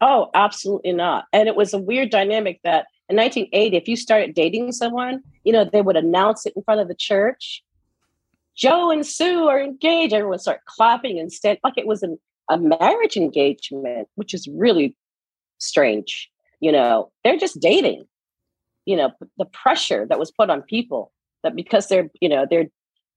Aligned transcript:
Oh, 0.00 0.30
absolutely 0.34 0.92
not. 0.92 1.26
And 1.32 1.48
it 1.48 1.56
was 1.56 1.74
a 1.74 1.78
weird 1.78 2.10
dynamic 2.10 2.60
that 2.62 2.86
in 3.08 3.16
1980, 3.16 3.76
if 3.76 3.88
you 3.88 3.96
started 3.96 4.34
dating 4.34 4.72
someone, 4.72 5.22
you 5.44 5.52
know, 5.52 5.64
they 5.64 5.82
would 5.82 5.96
announce 5.96 6.46
it 6.46 6.52
in 6.54 6.62
front 6.62 6.80
of 6.80 6.88
the 6.88 6.94
church. 6.94 7.62
Joe 8.54 8.90
and 8.90 9.06
Sue 9.06 9.46
are 9.48 9.60
engaged. 9.60 10.12
Everyone 10.12 10.30
would 10.30 10.40
start 10.40 10.60
clapping 10.66 11.18
instead, 11.18 11.58
like 11.64 11.78
it 11.78 11.86
was 11.86 12.02
an, 12.02 12.18
a 12.50 12.58
marriage 12.58 13.16
engagement, 13.16 14.08
which 14.16 14.34
is 14.34 14.48
really 14.48 14.96
strange. 15.58 16.30
You 16.60 16.72
know, 16.72 17.10
they're 17.24 17.38
just 17.38 17.60
dating. 17.60 18.04
You 18.84 18.96
know, 18.96 19.10
the 19.36 19.44
pressure 19.44 20.06
that 20.08 20.18
was 20.18 20.30
put 20.30 20.50
on 20.50 20.62
people 20.62 21.12
that 21.42 21.54
because 21.54 21.88
they're, 21.88 22.10
you 22.20 22.28
know, 22.28 22.46
their 22.48 22.66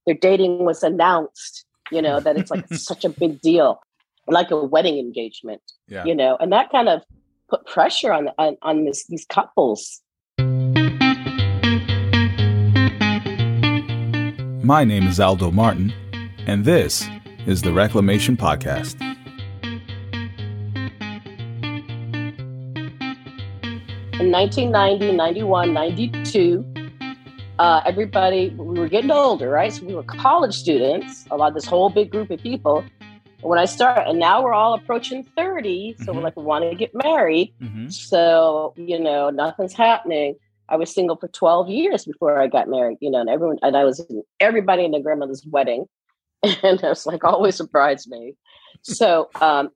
their 0.06 0.14
dating 0.14 0.64
was 0.64 0.82
announced, 0.82 1.64
you 1.90 2.02
know, 2.02 2.20
that 2.20 2.36
it's 2.36 2.50
like 2.50 2.66
such 2.74 3.04
a 3.04 3.08
big 3.08 3.40
deal, 3.40 3.80
like 4.28 4.50
a 4.50 4.64
wedding 4.64 4.98
engagement. 4.98 5.62
Yeah. 5.88 6.04
You 6.04 6.14
know, 6.14 6.36
and 6.40 6.52
that 6.52 6.70
kind 6.70 6.88
of 6.88 7.02
put 7.48 7.66
pressure 7.66 8.12
on 8.12 8.30
on, 8.38 8.56
on 8.62 8.84
this, 8.84 9.06
these 9.06 9.26
couples. 9.26 10.00
My 14.64 14.84
name 14.84 15.08
is 15.08 15.18
Aldo 15.18 15.50
Martin, 15.50 15.92
and 16.46 16.64
this 16.64 17.06
is 17.46 17.62
the 17.62 17.72
Reclamation 17.72 18.36
Podcast. 18.36 19.00
In 24.20 24.30
1990, 24.30 25.16
91, 25.16 25.72
92, 25.72 26.64
uh, 27.58 27.80
everybody, 27.84 28.50
we 28.50 28.78
were 28.78 28.88
getting 28.88 29.10
older, 29.10 29.50
right? 29.50 29.72
So 29.72 29.84
we 29.84 29.94
were 29.96 30.04
college 30.04 30.54
students, 30.54 31.26
a 31.32 31.36
lot 31.36 31.48
of 31.48 31.54
this 31.54 31.64
whole 31.64 31.90
big 31.90 32.12
group 32.12 32.30
of 32.30 32.40
people. 32.40 32.84
When 33.42 33.58
I 33.58 33.64
started, 33.64 34.08
and 34.08 34.18
now 34.18 34.42
we're 34.42 34.52
all 34.52 34.74
approaching 34.74 35.24
30, 35.36 35.96
so 35.98 36.06
Mhm. 36.06 36.14
we're 36.16 36.22
like, 36.22 36.36
we 36.36 36.44
want 36.44 36.68
to 36.68 36.76
get 36.76 36.94
married. 36.94 37.52
Mm-hmm. 37.60 37.88
So, 37.88 38.72
you 38.76 38.98
know, 38.98 39.30
nothing's 39.30 39.74
happening. 39.74 40.36
I 40.68 40.76
was 40.76 40.94
single 40.94 41.16
for 41.16 41.28
12 41.28 41.68
years 41.68 42.04
before 42.04 42.40
I 42.40 42.46
got 42.46 42.68
married, 42.68 42.98
you 43.00 43.10
know, 43.10 43.20
and 43.20 43.28
everyone, 43.28 43.58
and 43.62 43.76
I 43.76 43.84
was 43.84 44.00
in 44.00 44.22
everybody 44.40 44.84
in 44.84 44.92
the 44.92 45.00
grandmother's 45.00 45.44
wedding. 45.46 45.86
And 46.62 46.82
I 46.82 46.88
was 46.88 47.06
like 47.06 47.22
always 47.24 47.60
a 47.60 47.64
bridesmaid. 47.66 48.34
So, 48.82 49.28
um, 49.40 49.70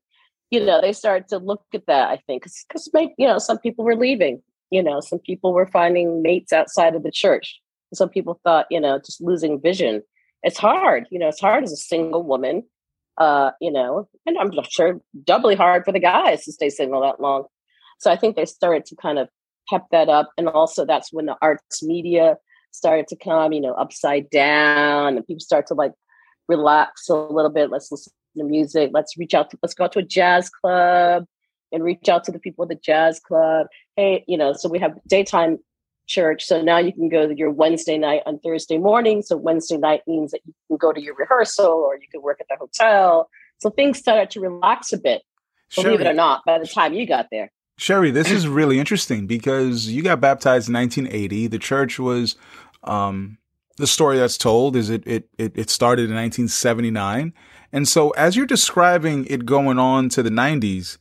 you 0.51 0.65
know, 0.65 0.81
they 0.81 0.93
started 0.93 1.29
to 1.29 1.39
look 1.39 1.63
at 1.75 1.87
that, 1.87 2.09
I 2.11 2.17
think, 2.27 2.45
because, 2.45 2.89
you 3.19 3.27
know, 3.27 3.39
some 3.39 3.59
people 3.59 3.85
were 3.85 3.97
leaving, 3.97 4.43
you 4.71 4.83
know, 4.83 5.01
some 5.01 5.19
people 5.21 5.53
were 5.53 5.67
finding 5.67 6.23
mates 6.23 6.53
outside 6.53 6.95
of 6.95 7.03
the 7.03 7.11
church. 7.13 7.61
Some 7.95 8.09
people 8.09 8.41
thought, 8.43 8.67
you 8.71 8.81
know, 8.81 8.99
just 8.99 9.21
losing 9.21 9.61
vision. 9.61 10.03
It's 10.43 10.59
hard, 10.59 11.07
you 11.11 11.19
know, 11.19 11.29
it's 11.29 11.41
hard 11.41 11.63
as 11.65 11.73
a 11.73 11.77
single 11.77 12.23
woman, 12.23 12.65
uh, 13.19 13.51
you 13.61 13.71
know, 13.71 14.09
and 14.27 14.37
I'm 14.39 14.53
sure 14.69 15.01
doubly 15.25 15.55
hard 15.55 15.85
for 15.85 15.93
the 15.93 16.01
guys 16.01 16.45
to 16.45 16.53
stay 16.53 16.71
single 16.71 17.01
that 17.03 17.21
long. 17.21 17.45
So 17.99 18.11
I 18.11 18.17
think 18.17 18.37
they 18.37 18.45
started 18.45 18.85
to 18.87 18.97
kind 18.97 19.19
of 19.19 19.29
pep 19.69 19.87
that 19.91 20.09
up. 20.09 20.31
And 20.37 20.49
also 20.49 20.85
that's 20.85 21.13
when 21.13 21.27
the 21.27 21.37
arts 21.41 21.83
media 21.83 22.37
started 22.71 23.09
to 23.09 23.17
come, 23.17 23.53
you 23.53 23.61
know, 23.61 23.73
upside 23.73 24.29
down 24.31 25.17
and 25.17 25.27
people 25.27 25.41
start 25.41 25.67
to 25.69 25.75
like 25.75 25.93
relax 26.49 27.09
a 27.09 27.15
little 27.15 27.51
bit. 27.51 27.71
Let's 27.71 27.91
listen 27.91 28.13
to 28.37 28.45
music. 28.45 28.91
Let's 28.93 29.17
reach 29.17 29.35
out 29.35 29.51
to, 29.51 29.59
let's 29.63 29.75
go 29.75 29.85
out 29.85 29.93
to 29.93 30.01
a 30.01 30.03
jazz 30.03 30.51
club 30.51 31.25
and 31.73 31.83
reach 31.83 32.09
out 32.09 32.25
to 32.25 32.33
the 32.33 32.39
people 32.39 32.65
at 32.65 32.69
the 32.69 32.77
jazz 32.77 33.19
club. 33.19 33.67
Hey, 33.97 34.25
you 34.29 34.37
know, 34.37 34.53
so 34.53 34.69
we 34.69 34.79
have 34.79 34.99
daytime 35.09 35.59
church. 36.07 36.45
So 36.45 36.63
now 36.63 36.79
you 36.79 36.93
can 36.93 37.09
go 37.09 37.27
to 37.27 37.37
your 37.37 37.51
Wednesday 37.51 37.99
night 37.99 38.23
on 38.27 38.39
Thursday 38.39 38.79
morning. 38.79 39.23
So 39.23 39.37
Wednesday 39.37 39.77
night 39.77 40.03
means 40.07 40.31
that 40.31 40.41
you 40.47 40.55
can 40.69 40.77
go 40.77 40.93
to 40.93 41.01
your 41.01 41.15
rehearsal 41.15 41.67
or 41.67 41.97
you 41.97 42.09
can 42.11 42.23
work 42.23 42.41
at 42.41 42.47
the 42.49 42.57
hotel. 42.57 43.29
So 43.59 43.71
things 43.71 43.99
started 43.99 44.31
to 44.31 44.41
relax 44.41 44.93
a 44.93 44.99
bit, 44.99 45.23
believe 45.75 46.01
it 46.01 46.07
or 46.07 46.13
not, 46.13 46.45
by 46.45 46.59
the 46.59 46.67
time 46.67 46.95
you 46.95 47.07
got 47.07 47.29
there. 47.31 47.51
Sherri, 47.79 48.11
this 48.11 48.31
is 48.31 48.49
really 48.49 48.79
interesting 48.79 49.27
because 49.27 49.89
you 49.89 50.03
got 50.03 50.21
baptized 50.21 50.69
in 50.69 50.75
1980. 50.75 51.49
The 51.49 51.59
church 51.59 51.99
was, 51.99 52.37
um, 52.85 53.37
the 53.77 53.87
story 53.87 54.17
that's 54.17 54.39
told 54.39 54.77
is 54.77 54.89
it, 54.89 55.07
it, 55.07 55.29
it, 55.37 55.53
it 55.55 55.71
started 55.71 56.05
in 56.05 56.17
1979. 56.17 57.35
And 57.73 57.87
so 57.87 58.11
as 58.11 58.37
you're 58.37 58.47
describing 58.47 59.27
it 59.27 59.45
going 59.45 59.79
on 59.79 60.09
to 60.11 60.23
the 60.23 60.31
90s, 60.31 60.97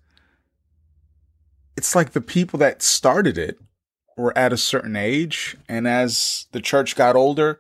it's 1.78 1.96
like 1.96 2.12
the 2.12 2.22
people 2.22 2.60
that 2.60 2.82
started 2.82 3.38
it 3.38 3.58
were 4.18 4.38
at 4.38 4.54
a 4.54 4.58
certain 4.58 4.96
age. 4.96 5.58
And 5.68 5.88
as 5.88 6.48
the 6.52 6.62
church 6.62 6.96
got 6.96 7.16
older, 7.16 7.60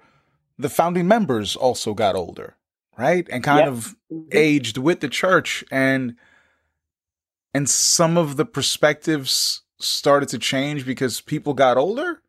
the 0.57 0.69
founding 0.69 1.07
members 1.07 1.55
also 1.55 1.93
got 1.93 2.15
older, 2.15 2.55
right? 2.97 3.27
And 3.29 3.43
kind 3.43 3.59
Yep. 3.59 3.67
of 3.67 3.95
aged 4.31 4.77
with 4.77 5.01
the 5.01 5.09
church. 5.09 5.63
And, 5.71 6.15
and 7.53 7.69
some 7.69 8.17
of 8.17 8.37
the 8.37 8.45
perspectives 8.45 9.63
started 9.79 10.29
to 10.29 10.39
change 10.39 10.85
because 10.85 11.21
people 11.21 11.53
got 11.53 11.77
older. 11.77 12.21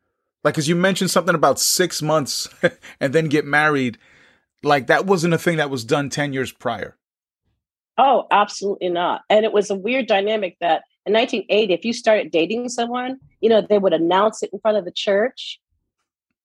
Like, 0.43 0.57
as 0.57 0.67
you 0.67 0.75
mentioned 0.75 1.11
something 1.11 1.35
about 1.35 1.59
six 1.59 2.01
months 2.01 2.49
and 2.99 3.13
then 3.13 3.27
get 3.27 3.45
married, 3.45 3.97
like 4.63 4.87
that 4.87 5.05
wasn't 5.05 5.33
a 5.33 5.37
thing 5.37 5.57
that 5.57 5.69
was 5.69 5.83
done 5.83 6.09
10 6.09 6.33
years 6.33 6.51
prior. 6.51 6.97
Oh, 7.97 8.27
absolutely 8.29 8.89
not. 8.89 9.21
And 9.29 9.43
it 9.43 9.51
was 9.51 9.69
a 9.71 9.75
weird 9.75 10.07
dynamic 10.07 10.57
that 10.61 10.83
in 11.07 11.13
1980, 11.13 11.73
if 11.73 11.85
you 11.85 11.93
started 11.93 12.31
dating 12.31 12.69
someone, 12.69 13.17
you 13.41 13.49
know, 13.49 13.61
they 13.61 13.77
would 13.77 13.93
announce 13.93 14.43
it 14.43 14.49
in 14.51 14.59
front 14.59 14.77
of 14.77 14.85
the 14.85 14.91
church. 14.91 15.59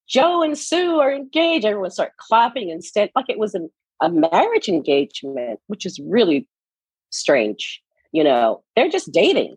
Joe 0.08 0.42
and 0.42 0.56
Sue 0.56 1.00
are 1.00 1.12
engaged. 1.12 1.64
Everyone 1.64 1.82
would 1.82 1.92
start 1.92 2.12
clapping 2.16 2.68
instead, 2.68 3.10
like 3.16 3.26
it 3.28 3.38
was 3.38 3.54
an, 3.54 3.70
a 4.00 4.08
marriage 4.08 4.68
engagement, 4.68 5.60
which 5.66 5.84
is 5.84 5.98
really 6.00 6.48
strange. 7.10 7.82
You 8.12 8.24
know, 8.24 8.62
they're 8.76 8.88
just 8.88 9.12
dating. 9.12 9.56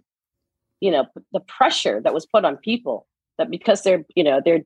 You 0.82 0.92
know, 0.92 1.06
the 1.34 1.40
pressure 1.40 2.02
that 2.02 2.14
was 2.14 2.26
put 2.26 2.46
on 2.46 2.58
people 2.58 3.08
that 3.38 3.50
because 3.50 3.82
they're, 3.84 4.06
you 4.16 4.24
know, 4.24 4.42
their 4.44 4.62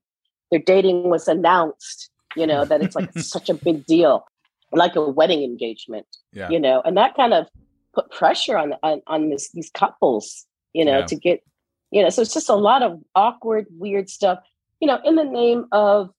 their 0.52 0.60
dating 0.60 1.10
was 1.10 1.28
announced, 1.28 2.10
you 2.36 2.48
know, 2.48 2.66
that 2.66 2.82
it's 2.82 2.96
like 2.96 3.12
such 3.18 3.50
a 3.50 3.54
big 3.54 3.86
deal, 3.86 4.26
like 4.72 4.96
a 4.96 5.02
wedding 5.10 5.44
engagement 5.44 6.08
Yeah. 6.34 6.50
you 6.50 6.60
know, 6.60 6.82
and 6.86 6.98
that 6.98 7.16
kind 7.16 7.34
of 7.34 7.48
put 7.94 8.12
pressure 8.12 8.58
on 8.58 8.74
on, 8.84 9.02
on 9.08 9.30
this, 9.30 9.52
these 9.52 9.70
couples, 9.74 10.46
you 10.74 10.86
know, 10.86 11.00
Yeah. 11.00 11.06
to 11.06 11.16
get, 11.16 11.44
you 11.92 12.04
know, 12.04 12.10
so 12.10 12.22
it's 12.22 12.34
just 12.34 12.50
a 12.50 12.56
lot 12.56 12.84
of 12.84 13.00
awkward, 13.16 13.66
weird 13.72 14.10
stuff, 14.10 14.40
you 14.80 14.88
know, 14.88 15.00
in 15.04 15.16
the 15.16 15.24
name 15.24 15.66
of, 15.72 16.12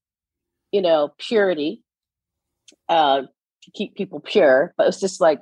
you 0.72 0.82
know, 0.82 1.12
purity, 1.18 1.82
uh, 2.88 3.22
to 3.62 3.70
keep 3.72 3.94
people 3.94 4.20
pure, 4.20 4.72
but 4.76 4.86
it's 4.88 5.00
just 5.00 5.20
like, 5.20 5.40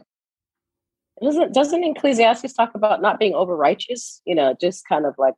doesn't 1.23 1.53
doesn't 1.53 1.83
Ecclesiastes 1.85 2.53
talk 2.53 2.75
about 2.75 3.03
not 3.03 3.19
being 3.19 3.35
over 3.35 3.57
righteous? 3.57 4.21
You 4.25 4.35
know, 4.37 4.55
just 4.61 4.87
kind 4.89 5.05
of 5.05 5.15
like, 5.19 5.35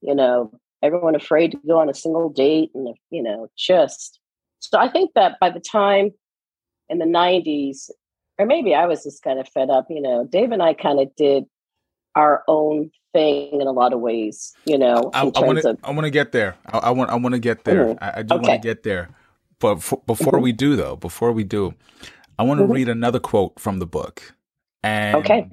you 0.00 0.14
know, 0.14 0.50
everyone 0.82 1.14
afraid 1.14 1.50
to 1.52 1.58
go 1.66 1.78
on 1.78 1.90
a 1.90 1.94
single 1.94 2.30
date, 2.30 2.70
and 2.74 2.94
you 3.10 3.22
know, 3.22 3.48
just 3.56 4.18
so 4.60 4.78
I 4.78 4.88
think 4.88 5.10
that 5.14 5.38
by 5.40 5.50
the 5.50 5.60
time 5.60 6.12
in 6.88 6.98
the 6.98 7.04
'90s, 7.04 7.90
or 8.40 8.46
maybe 8.46 8.74
I 8.74 8.86
was 8.86 9.04
just 9.04 9.22
kind 9.22 9.38
of 9.38 9.48
fed 9.48 9.70
up. 9.70 9.86
You 9.90 10.00
know, 10.02 10.24
Dave 10.24 10.50
and 10.52 10.62
I 10.62 10.74
kind 10.74 11.00
of 11.00 11.14
did 11.16 11.44
our 12.14 12.42
own 12.48 12.90
thing 13.12 13.60
in 13.60 13.66
a 13.66 13.72
lot 13.72 13.92
of 13.92 14.00
ways. 14.00 14.52
You 14.64 14.78
know, 14.78 15.10
I 15.14 15.22
in 15.24 15.32
want 15.34 15.60
to. 15.62 15.70
of 15.70 15.78
I 15.84 15.90
want 15.90 16.04
to 16.06 16.10
get 16.10 16.32
there. 16.32 16.56
I, 16.66 16.78
I 16.78 16.90
want. 16.90 17.10
I 17.10 17.16
want 17.16 17.34
to 17.34 17.38
get 17.40 17.64
there. 17.64 17.86
Mhm. 17.94 17.98
I, 18.00 18.12
I 18.20 18.22
do 18.22 18.34
want 18.36 18.46
to 18.46 18.58
get 18.58 18.82
there. 18.82 19.10
But 19.58 19.76
f- 19.78 19.94
before 20.06 20.34
Mhm. 20.34 20.42
we 20.42 20.52
do, 20.52 20.74
though, 20.76 20.96
before 20.96 21.32
we 21.32 21.44
do, 21.44 21.74
I 22.38 22.42
want 22.44 22.60
to 22.60 22.66
Mhm. 22.66 22.72
read 22.72 22.88
another 22.88 23.20
quote 23.20 23.60
from 23.60 23.78
the 23.78 23.86
book. 23.86 24.34
And 24.82 25.16
Okay. 25.16 25.48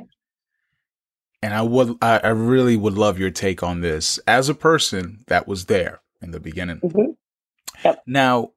And 1.43 1.53
I 1.53 1.61
would. 1.61 1.97
I, 2.01 2.19
I 2.23 2.29
really 2.29 2.77
would 2.77 2.93
love 2.93 3.19
your 3.19 3.29
take 3.31 3.61
on 3.63 3.81
this 3.81 4.17
as 4.27 4.49
a 4.49 4.55
person 4.55 5.23
that 5.27 5.47
was 5.47 5.65
there 5.65 5.99
in 6.21 6.31
the 6.31 6.39
beginning. 6.39 6.79
Mhm. 6.79 7.15
Yep. 7.83 8.03
Now, 8.07 8.51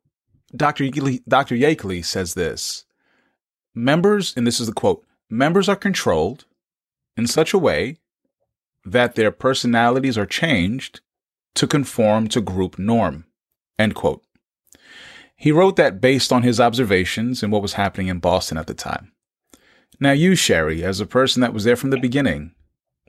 Dr. 0.57 0.89
Dr. 1.29 1.55
Yeakley 1.57 2.05
says 2.05 2.35
this 2.35 2.85
members, 3.75 4.35
and 4.37 4.47
this 4.47 4.61
is 4.61 4.67
the 4.67 4.73
quote 4.73 5.05
members 5.29 5.69
are 5.69 5.77
controlled 5.77 6.45
in 7.17 7.27
such 7.27 7.53
a 7.53 7.59
way 7.59 7.99
that 8.85 9.15
their 9.15 9.31
personalities 9.31 10.19
are 10.19 10.27
changed 10.27 11.01
to 11.55 11.67
conform 11.67 12.29
to 12.29 12.41
group 12.41 12.79
norm. 12.79 13.27
End 13.79 13.95
quote. 13.95 14.23
He 15.37 15.53
wrote 15.53 15.77
that 15.77 16.01
based 16.01 16.33
on 16.33 16.43
his 16.43 16.61
observations 16.61 17.43
and 17.43 17.53
what 17.53 17.63
was 17.63 17.75
happening 17.75 18.09
in 18.09 18.19
Boston 18.19 18.59
at 18.59 18.67
the 18.67 18.75
time. 18.75 19.13
Now, 19.99 20.13
you, 20.13 20.35
Sherri, 20.35 20.83
as 20.85 21.01
a 21.01 21.07
person 21.07 21.41
that 21.41 21.55
was 21.55 21.65
there 21.65 21.77
from 21.77 21.91
the 21.91 22.01
beginning, 22.01 22.55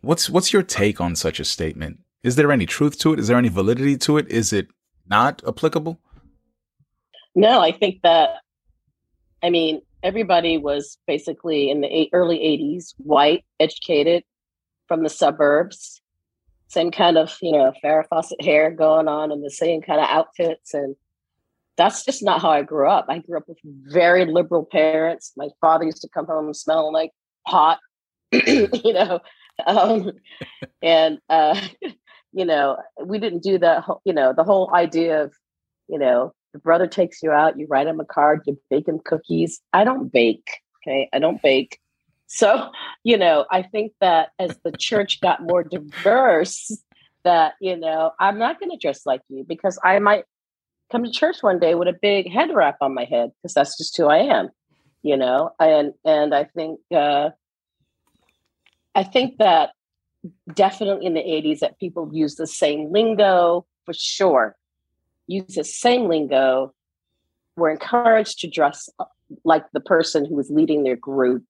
what's 0.01 0.29
what's 0.29 0.53
your 0.53 0.63
take 0.63 1.01
on 1.01 1.15
such 1.15 1.39
a 1.39 1.45
statement? 1.45 1.99
Is 2.23 2.35
there 2.35 2.51
any 2.51 2.65
truth 2.65 2.99
to 2.99 3.13
it? 3.13 3.19
Is 3.19 3.27
there 3.27 3.37
any 3.37 3.49
validity 3.49 3.97
to 3.97 4.17
it? 4.17 4.29
Is 4.29 4.53
it 4.53 4.67
not 5.07 5.41
applicable? 5.47 5.99
No, 7.33 7.61
I 7.61 7.71
think 7.71 8.01
that, 8.03 8.29
I 9.41 9.49
mean, 9.49 9.81
everybody 10.03 10.57
was 10.57 10.97
basically 11.07 11.69
in 11.69 11.81
the 11.81 12.09
early 12.13 12.37
80s, 12.37 12.93
white, 12.97 13.45
educated 13.59 14.23
from 14.87 15.03
the 15.03 15.09
suburbs, 15.09 16.01
same 16.67 16.91
kind 16.91 17.17
of, 17.17 17.37
you 17.41 17.51
know, 17.51 17.73
Farrah 17.83 18.07
Fawcett 18.07 18.41
hair 18.41 18.71
going 18.71 19.07
on 19.07 19.31
and 19.31 19.43
the 19.43 19.51
same 19.51 19.81
kind 19.81 19.99
of 19.99 20.07
outfits. 20.09 20.73
And 20.73 20.95
that's 21.77 22.05
just 22.05 22.23
not 22.23 22.41
how 22.41 22.51
I 22.51 22.61
grew 22.61 22.89
up. 22.89 23.05
I 23.09 23.19
grew 23.19 23.37
up 23.37 23.47
with 23.47 23.57
very 23.63 24.25
liberal 24.25 24.65
parents. 24.65 25.33
My 25.35 25.49
father 25.59 25.85
used 25.85 26.01
to 26.01 26.09
come 26.09 26.25
home 26.25 26.53
smelling 26.53 26.93
like 26.93 27.11
pot, 27.47 27.79
you 28.31 28.93
know, 28.93 29.19
um, 29.65 30.11
and 30.81 31.19
uh, 31.29 31.59
you 32.33 32.45
know, 32.45 32.77
we 33.03 33.19
didn't 33.19 33.43
do 33.43 33.57
the 33.57 33.83
you 34.05 34.13
know 34.13 34.33
the 34.33 34.43
whole 34.43 34.73
idea 34.73 35.23
of 35.23 35.33
you 35.89 35.99
know 35.99 36.33
the 36.53 36.59
brother 36.59 36.87
takes 36.87 37.23
you 37.23 37.31
out, 37.31 37.57
you 37.57 37.67
write 37.69 37.87
him 37.87 37.99
a 37.99 38.05
card, 38.05 38.41
you 38.45 38.59
bake 38.69 38.87
him 38.87 38.99
cookies. 39.03 39.61
I 39.73 39.83
don't 39.83 40.11
bake. 40.11 40.49
Okay, 40.81 41.09
I 41.13 41.19
don't 41.19 41.41
bake. 41.41 41.79
So, 42.27 42.71
you 43.03 43.17
know, 43.17 43.45
I 43.51 43.61
think 43.61 43.93
that 43.99 44.29
as 44.39 44.57
the 44.63 44.71
church 44.71 45.19
got 45.19 45.43
more 45.43 45.63
diverse, 45.63 46.81
that, 47.23 47.53
you 47.59 47.75
know, 47.75 48.11
I'm 48.19 48.39
not 48.39 48.59
going 48.59 48.71
to 48.71 48.77
dress 48.77 49.05
like 49.05 49.21
you 49.27 49.45
because 49.47 49.77
I 49.83 49.99
might 49.99 50.23
come 50.91 51.03
to 51.03 51.11
church 51.11 51.37
one 51.41 51.59
day 51.59 51.75
with 51.75 51.87
a 51.87 51.97
big 52.01 52.31
head 52.31 52.49
wrap 52.53 52.77
on 52.81 52.93
my 52.93 53.03
head 53.03 53.31
because 53.35 53.53
that's 53.53 53.77
just 53.77 53.95
who 53.97 54.07
I 54.07 54.19
am, 54.19 54.49
you 55.03 55.17
know? 55.17 55.51
And, 55.59 55.93
and 56.05 56.33
I 56.33 56.45
think, 56.45 56.79
uh, 56.93 57.31
I 58.95 59.03
think 59.03 59.37
that 59.37 59.71
definitely 60.53 61.05
in 61.05 61.13
the 61.13 61.21
80s 61.21 61.59
that 61.59 61.79
people 61.79 62.09
use 62.13 62.35
the 62.35 62.47
same 62.47 62.91
lingo 62.91 63.65
for 63.85 63.93
sure, 63.93 64.55
use 65.27 65.55
the 65.55 65.63
same 65.63 66.07
lingo, 66.07 66.73
were 67.55 67.69
encouraged 67.69 68.39
to 68.39 68.49
dress 68.49 68.89
like 69.43 69.65
the 69.71 69.79
person 69.79 70.25
who 70.25 70.35
was 70.35 70.49
leading 70.49 70.83
their 70.83 70.95
group 70.95 71.43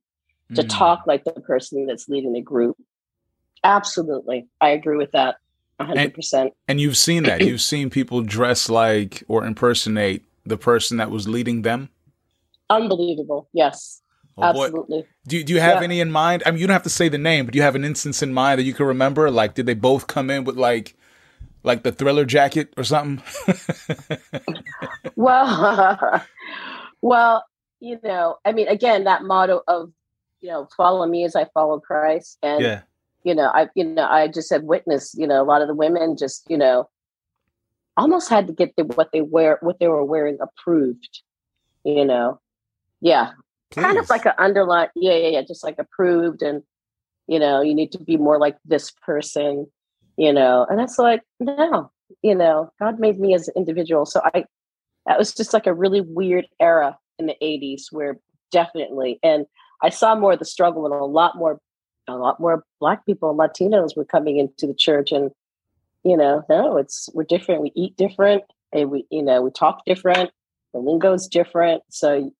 to 0.55 0.63
mm. 0.63 0.69
talk 0.69 1.03
like 1.07 1.23
the 1.23 1.31
person 1.31 1.85
that's 1.85 2.07
leading 2.09 2.33
the 2.33 2.41
group. 2.41 2.77
Absolutely. 3.63 4.47
I 4.59 4.69
agree 4.69 4.97
with 4.97 5.11
that 5.11 5.35
100%. 5.79 6.33
And, 6.33 6.51
and 6.67 6.81
you've 6.81 6.97
seen 6.97 7.23
that. 7.23 7.41
you've 7.41 7.61
seen 7.73 7.89
people 7.89 8.21
dress 8.21 8.69
like 8.69 9.23
or 9.27 9.45
impersonate 9.45 10.23
the 10.45 10.57
person 10.57 10.97
that 10.97 11.11
was 11.11 11.27
leading 11.27 11.61
them? 11.61 11.89
Unbelievable. 12.69 13.49
Yes. 13.53 14.01
Oh, 14.37 14.43
Absolutely. 14.43 15.05
Do, 15.27 15.43
do 15.43 15.53
you 15.53 15.59
have 15.59 15.79
yeah. 15.79 15.83
any 15.83 15.99
in 15.99 16.11
mind? 16.11 16.43
I 16.45 16.51
mean, 16.51 16.59
you 16.59 16.67
don't 16.67 16.73
have 16.73 16.83
to 16.83 16.89
say 16.89 17.09
the 17.09 17.17
name, 17.17 17.45
but 17.45 17.53
do 17.53 17.57
you 17.57 17.63
have 17.63 17.75
an 17.75 17.83
instance 17.85 18.23
in 18.23 18.33
mind 18.33 18.59
that 18.59 18.63
you 18.63 18.73
can 18.73 18.85
remember? 18.85 19.29
Like, 19.29 19.53
did 19.55 19.65
they 19.65 19.73
both 19.73 20.07
come 20.07 20.29
in 20.29 20.45
with 20.45 20.55
like, 20.55 20.95
like 21.63 21.83
the 21.83 21.91
thriller 21.91 22.25
jacket 22.25 22.73
or 22.77 22.83
something? 22.83 23.21
well, 25.15 26.23
well, 27.01 27.45
you 27.79 27.99
know, 28.03 28.37
I 28.45 28.51
mean, 28.51 28.67
again, 28.67 29.05
that 29.05 29.23
motto 29.23 29.61
of 29.67 29.91
you 30.41 30.49
know, 30.49 30.67
follow 30.75 31.05
me 31.05 31.23
as 31.23 31.35
I 31.35 31.45
follow 31.53 31.79
Christ. 31.79 32.37
And, 32.43 32.61
yeah. 32.61 32.81
you 33.23 33.33
know, 33.35 33.49
I, 33.53 33.69
you 33.75 33.85
know, 33.85 34.05
I 34.05 34.27
just 34.27 34.51
have 34.51 34.63
witnessed, 34.63 35.17
you 35.17 35.27
know, 35.27 35.41
a 35.41 35.45
lot 35.45 35.61
of 35.61 35.67
the 35.67 35.75
women 35.75 36.17
just, 36.17 36.49
you 36.49 36.57
know, 36.57 36.89
almost 37.95 38.29
had 38.29 38.47
to 38.47 38.53
get 38.53 38.75
the, 38.75 38.83
what 38.83 39.11
they 39.13 39.21
wear, 39.21 39.59
what 39.61 39.79
they 39.79 39.87
were 39.87 40.03
wearing 40.03 40.37
approved, 40.41 41.21
you 41.83 42.05
know? 42.05 42.39
Yeah. 42.99 43.31
Please. 43.69 43.83
Kind 43.83 43.97
of 43.99 44.09
like 44.09 44.25
an 44.25 44.33
underline. 44.37 44.89
Yeah. 44.95 45.15
Yeah. 45.15 45.29
Yeah. 45.29 45.41
Just 45.43 45.63
like 45.63 45.77
approved. 45.77 46.41
And, 46.41 46.63
you 47.27 47.39
know, 47.39 47.61
you 47.61 47.75
need 47.75 47.91
to 47.93 47.99
be 47.99 48.17
more 48.17 48.39
like 48.39 48.57
this 48.65 48.91
person, 48.91 49.67
you 50.21 50.31
know? 50.31 50.67
And 50.69 50.79
it's 50.79 50.99
like, 50.99 51.23
no, 51.39 51.91
you 52.21 52.35
know, 52.35 52.71
God 52.79 52.99
made 52.99 53.19
me 53.19 53.33
as 53.33 53.47
an 53.47 53.55
individual. 53.57 54.05
So 54.05 54.21
I, 54.23 54.45
that 55.07 55.17
was 55.17 55.33
just 55.33 55.51
like 55.51 55.65
a 55.65 55.73
really 55.73 56.01
weird 56.01 56.45
era 56.59 56.95
in 57.17 57.25
the 57.25 57.35
80s 57.41 57.85
where 57.91 58.19
definitely, 58.51 59.19
and 59.23 59.47
I 59.81 59.89
saw 59.89 60.13
more 60.13 60.33
of 60.33 60.39
the 60.39 60.45
struggle 60.45 60.85
and 60.85 60.93
a 60.93 61.03
lot 61.03 61.37
more 61.37 61.59
a 62.07 62.15
lot 62.15 62.39
more 62.39 62.63
black 62.79 63.05
people 63.05 63.29
and 63.29 63.39
Latinos 63.39 63.95
were 63.95 64.05
coming 64.05 64.37
into 64.37 64.67
the 64.67 64.73
church 64.73 65.11
and 65.11 65.31
you 66.03 66.17
know, 66.17 66.43
no, 66.49 66.77
it's 66.77 67.09
we're 67.13 67.23
different. 67.23 67.61
We 67.61 67.71
eat 67.75 67.95
different 67.97 68.43
and 68.71 68.91
we, 68.91 69.05
you 69.09 69.23
know, 69.23 69.41
we 69.41 69.49
talk 69.49 69.85
different. 69.85 70.29
The 70.73 70.79
lingo's 70.79 71.27
different. 71.27 71.83
So 71.89 72.31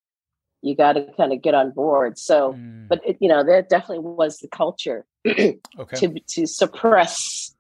you 0.62 0.76
got 0.76 0.94
to 0.94 1.08
kind 1.18 1.34
of 1.34 1.42
get 1.42 1.56
on 1.56 1.72
board. 1.72 2.18
So, 2.20 2.54
mm. 2.54 2.88
but 2.88 3.02
it, 3.06 3.18
you 3.20 3.28
know, 3.28 3.44
that 3.44 3.70
definitely 3.70 4.00
was 4.00 4.38
the 4.38 4.48
culture 4.48 5.06
okay. 5.28 5.58
to 5.96 6.20
to 6.20 6.48
suppress, 6.48 7.56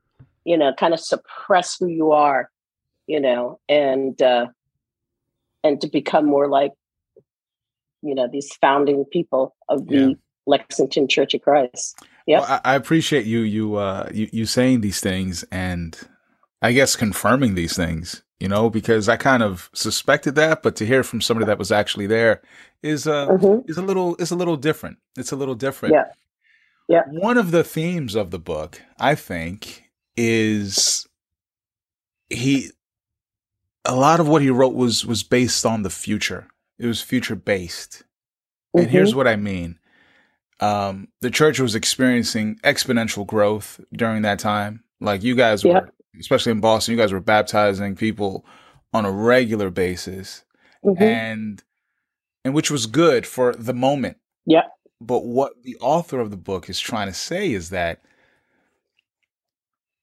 you 0.46 0.58
know, 0.58 0.74
kind 0.74 0.94
of 0.94 1.00
suppress 1.00 1.78
who 1.80 1.88
you 1.88 2.12
are, 2.12 2.50
you 3.08 3.20
know, 3.20 3.60
and 3.70 4.22
uh, 4.22 4.48
and 5.64 5.82
to 5.82 5.88
become 5.88 6.26
more 6.26 6.48
like 6.48 6.72
you 8.02 8.16
know 8.16 8.28
these 8.32 8.54
founding 8.56 9.06
people 9.06 9.56
of 9.70 9.88
the 9.88 9.96
yeah. 9.96 10.14
Lexington 10.48 11.08
Church 11.08 11.34
of 11.34 11.42
Christ. 11.42 11.98
Yeah, 12.26 12.40
well, 12.40 12.62
I, 12.64 12.74
I, 12.74 12.76
appreciate 12.76 13.26
you 13.26 13.40
you 13.42 13.76
uh 13.76 14.10
you, 14.14 14.30
you 14.32 14.46
saying 14.46 14.82
these 14.82 15.00
things 15.00 15.44
and 15.52 15.98
I 16.62 16.72
guess 16.72 16.96
confirming 16.96 17.56
these 17.56 17.76
things. 17.76 18.24
You 18.40 18.48
know, 18.48 18.72
because 18.72 19.08
I 19.08 19.18
kind 19.18 19.44
of 19.44 19.70
suspected 19.72 20.34
that, 20.34 20.64
but 20.64 20.76
to 20.78 20.86
hear 20.86 21.04
from 21.04 21.22
somebody 21.22 21.46
that 21.46 21.60
was 21.60 21.72
actually 21.72 22.08
there 22.08 22.42
is 22.82 23.06
uh 23.06 23.28
mm-hmm. 23.28 23.70
is 23.70 23.78
a 23.78 23.84
little 23.84 24.16
is 24.16 24.32
a 24.32 24.36
little 24.36 24.58
different. 24.58 24.98
It's 25.16 25.32
a 25.32 25.36
little 25.36 25.54
different. 25.54 25.94
Yeah. 25.94 26.06
Yeah. 26.90 27.04
One 27.08 27.38
of 27.38 27.52
the 27.52 27.64
themes 27.64 28.16
of 28.16 28.32
the 28.32 28.40
book, 28.40 28.82
I 29.00 29.16
think, 29.16 29.91
is 30.18 31.08
he 32.30 32.72
a 33.86 33.96
lot 33.96 34.20
of 34.20 34.28
what 34.28 34.42
he 34.42 34.50
wrote 34.50 34.74
was 34.74 35.06
was 35.06 35.24
based 35.24 35.66
on 35.66 35.84
the 35.84 35.90
future 35.90 36.48
it 36.82 36.88
was 36.88 37.02
future 37.02 37.36
based. 37.36 38.04
Mm-hmm. 38.76 38.80
And 38.80 38.90
here's 38.90 39.14
what 39.14 39.28
I 39.28 39.36
mean. 39.36 39.78
Um, 40.60 41.10
the 41.22 41.30
church 41.30 41.60
was 41.60 41.76
experiencing 41.76 42.60
exponential 42.64 43.26
growth 43.26 43.80
during 43.94 44.24
that 44.24 44.40
time. 44.40 44.84
Like 45.00 45.24
you 45.24 45.36
guys 45.36 45.64
were, 45.64 45.92
especially 46.20 46.54
in 46.54 46.60
Boston, 46.60 46.94
you 46.94 47.00
guys 47.00 47.14
were 47.14 47.20
baptizing 47.20 47.96
people 47.96 48.46
on 48.94 49.06
a 49.06 49.12
regular 49.12 49.70
basis. 49.70 50.44
Mm-hmm. 50.84 51.04
And 51.04 51.64
and 52.44 52.56
which 52.56 52.72
was 52.72 52.88
good 52.88 53.28
for 53.28 53.54
the 53.54 53.74
moment. 53.74 54.18
Yeah. 54.48 54.64
But 55.00 55.26
what 55.26 55.62
the 55.62 55.78
author 55.78 56.20
of 56.20 56.32
the 56.32 56.38
book 56.38 56.68
is 56.68 56.80
trying 56.80 57.08
to 57.08 57.14
say 57.14 57.52
is 57.54 57.70
that 57.70 58.02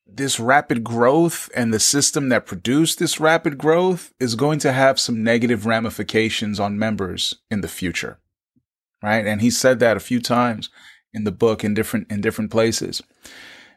this 0.09 0.41
rapid 0.41 0.83
growth 0.83 1.51
and 1.55 1.73
the 1.73 1.79
system 1.79 2.29
that 2.31 2.47
produced 2.47 2.99
this 2.99 3.21
rapid 3.21 3.59
growth 3.59 4.13
is 4.19 4.35
going 4.35 4.59
to 4.61 4.73
have 4.73 4.99
some 4.99 5.23
negative 5.23 5.67
ramifications 5.67 6.59
on 6.59 6.79
members 6.79 7.37
in 7.51 7.61
the 7.61 7.69
future. 7.69 8.19
Right. 9.03 9.27
And 9.27 9.41
he 9.41 9.51
said 9.51 9.79
that 9.79 9.97
a 9.97 10.01
few 10.01 10.21
times 10.21 10.71
in 11.15 11.25
the 11.25 11.31
book 11.31 11.63
in 11.63 11.75
different, 11.75 12.11
in 12.11 12.21
different 12.21 12.51
places. 12.51 13.01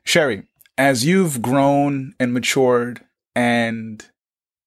Sherri, 0.03 0.47
as 0.77 1.05
you've 1.05 1.41
grown 1.41 2.15
and 2.19 2.33
matured 2.33 3.01
and 3.35 4.03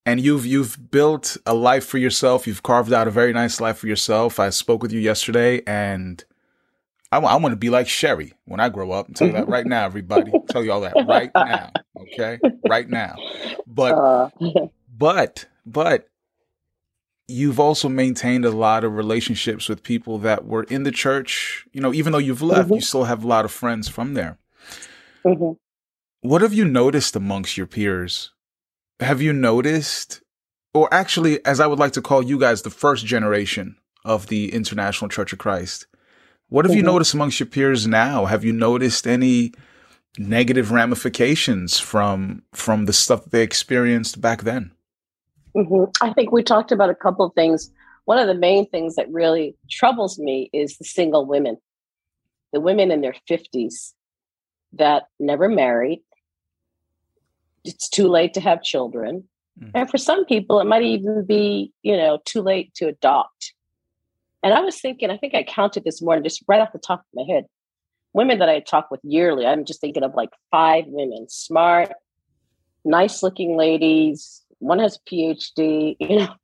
and 0.05 0.21
you've 0.21 0.45
you've 0.45 0.91
built 0.91 1.37
a 1.45 1.53
life 1.53 1.85
for 1.85 1.97
yourself. 1.97 2.45
You've 2.45 2.63
carved 2.63 2.93
out 2.93 3.07
a 3.07 3.11
very 3.11 3.33
nice 3.33 3.59
life 3.59 3.77
for 3.77 3.87
yourself. 3.87 4.39
I 4.39 4.49
spoke 4.51 4.81
with 4.81 4.91
you 4.91 4.99
yesterday, 4.99 5.61
and 5.65 6.23
I, 7.15 7.19
I 7.19 7.35
want 7.37 7.53
to 7.53 7.57
be 7.57 7.69
like 7.69 7.87
Sherri 7.87 8.33
when 8.45 8.59
I 8.59 8.69
grow 8.69 8.91
up. 8.91 9.13
tell 9.13 9.27
you 9.27 9.33
that 9.33 9.47
right 9.47 9.65
now, 9.65 9.85
everybody. 9.85 10.31
Tell 10.49 10.63
you 10.63 10.71
all 10.71 10.81
that 10.81 10.93
right 11.07 11.31
now. 11.33 11.71
Okay, 12.01 12.39
right 12.67 12.89
now. 12.89 13.15
But 13.65 13.93
uh. 13.93 14.29
but 14.95 15.45
but 15.65 16.09
you've 17.27 17.59
also 17.59 17.89
maintained 17.89 18.45
a 18.45 18.51
lot 18.51 18.83
of 18.83 18.93
relationships 18.93 19.69
with 19.69 19.81
people 19.81 20.19
that 20.19 20.45
were 20.45 20.63
in 20.63 20.83
the 20.83 20.91
church. 20.91 21.65
You 21.71 21.81
know, 21.81 21.93
even 21.93 22.11
though 22.11 22.19
you've 22.19 22.41
left, 22.41 22.65
mm-hmm. 22.65 22.75
you 22.75 22.81
still 22.81 23.05
have 23.05 23.23
a 23.23 23.27
lot 23.27 23.45
of 23.45 23.51
friends 23.51 23.87
from 23.87 24.13
there. 24.13 24.37
Mm-hmm. 25.25 25.53
What 26.27 26.41
have 26.41 26.53
you 26.53 26.65
noticed 26.65 27.15
amongst 27.15 27.55
your 27.55 27.67
peers? 27.67 28.31
Have 28.99 29.21
you 29.21 29.31
noticed, 29.33 30.21
or 30.73 30.93
actually, 30.93 31.43
as 31.45 31.59
I 31.59 31.67
would 31.67 31.79
like 31.79 31.93
to 31.93 32.01
call 32.01 32.23
you 32.23 32.39
guys, 32.39 32.61
the 32.61 32.69
first 32.69 33.05
generation 33.05 33.77
of 34.03 34.27
the 34.27 34.53
International 34.53 35.09
Church 35.09 35.33
of 35.33 35.39
Christ? 35.39 35.87
What 36.49 36.65
have 36.65 36.71
mm-hmm. 36.71 36.77
you 36.77 36.83
noticed 36.83 37.13
amongst 37.13 37.39
your 37.39 37.47
peers 37.47 37.87
now? 37.87 38.25
Have 38.25 38.45
you 38.45 38.53
noticed 38.53 39.07
any 39.07 39.53
negative 40.17 40.71
ramifications 40.71 41.79
from 41.79 42.43
from 42.53 42.85
the 42.85 42.93
stuff 42.93 43.23
that 43.23 43.31
they 43.31 43.43
experienced 43.43 44.21
back 44.21 44.43
then? 44.43 44.71
Mm-hmm. 45.55 45.91
I 46.01 46.13
think 46.13 46.31
we 46.31 46.43
talked 46.43 46.71
about 46.71 46.89
a 46.89 46.95
couple 46.95 47.25
of 47.25 47.33
things. 47.33 47.71
One 48.05 48.19
of 48.19 48.27
the 48.27 48.35
main 48.35 48.67
things 48.69 48.95
that 48.95 49.11
really 49.11 49.55
troubles 49.69 50.19
me 50.19 50.49
is 50.53 50.77
the 50.77 50.85
single 50.85 51.25
women, 51.25 51.57
the 52.53 52.59
women 52.59 52.91
in 52.91 53.01
their 53.01 53.15
fifties 53.27 53.93
that 54.73 55.03
never 55.19 55.49
married. 55.49 56.03
It's 57.63 57.89
too 57.89 58.07
late 58.07 58.35
to 58.35 58.41
have 58.41 58.61
children. 58.61 59.23
Mm-hmm. 59.59 59.71
And 59.73 59.89
for 59.89 59.97
some 59.97 60.25
people, 60.25 60.59
it 60.59 60.65
might 60.65 60.83
even 60.83 61.25
be, 61.25 61.71
you 61.81 61.97
know, 61.97 62.19
too 62.25 62.41
late 62.41 62.73
to 62.75 62.87
adopt. 62.87 63.53
And 64.45 64.53
I 64.53 64.59
was 64.59 64.79
thinking, 64.79 65.09
I 65.09 65.17
think 65.17 65.33
I 65.33 65.41
counted 65.41 65.83
this 65.83 66.03
morning 66.03 66.23
just 66.23 66.43
right 66.47 66.61
off 66.61 66.71
the 66.71 66.77
top 66.77 66.99
of 66.99 67.05
my 67.15 67.23
head. 67.33 67.45
Women 68.13 68.37
that 68.37 68.47
I 68.47 68.59
talk 68.59 68.91
with 68.91 68.99
yearly, 69.03 69.43
I'm 69.43 69.65
just 69.65 69.81
thinking 69.81 70.03
of 70.03 70.13
like 70.13 70.29
five 70.51 70.83
women, 70.85 71.25
smart, 71.29 71.91
nice 72.85 73.23
looking 73.23 73.57
ladies. 73.57 74.43
One 74.59 74.77
has 74.77 74.97
a 74.97 75.09
PhD, 75.09 75.95
you 75.99 76.19
know, 76.19 76.35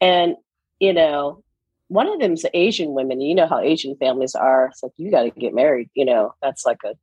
and 0.00 0.36
you 0.80 0.94
know, 0.94 1.44
one 1.88 2.08
of 2.08 2.18
them's 2.20 2.46
Asian 2.54 2.94
women. 2.94 3.20
You 3.20 3.34
know 3.34 3.46
how 3.46 3.60
Asian 3.60 3.96
families 3.96 4.34
are. 4.34 4.68
It's 4.68 4.82
like 4.82 4.92
you 4.96 5.10
got 5.10 5.24
to 5.24 5.30
get 5.30 5.54
married. 5.54 5.90
You 5.94 6.06
know, 6.06 6.32
that's 6.40 6.64
like 6.64 6.78
a 6.86 6.94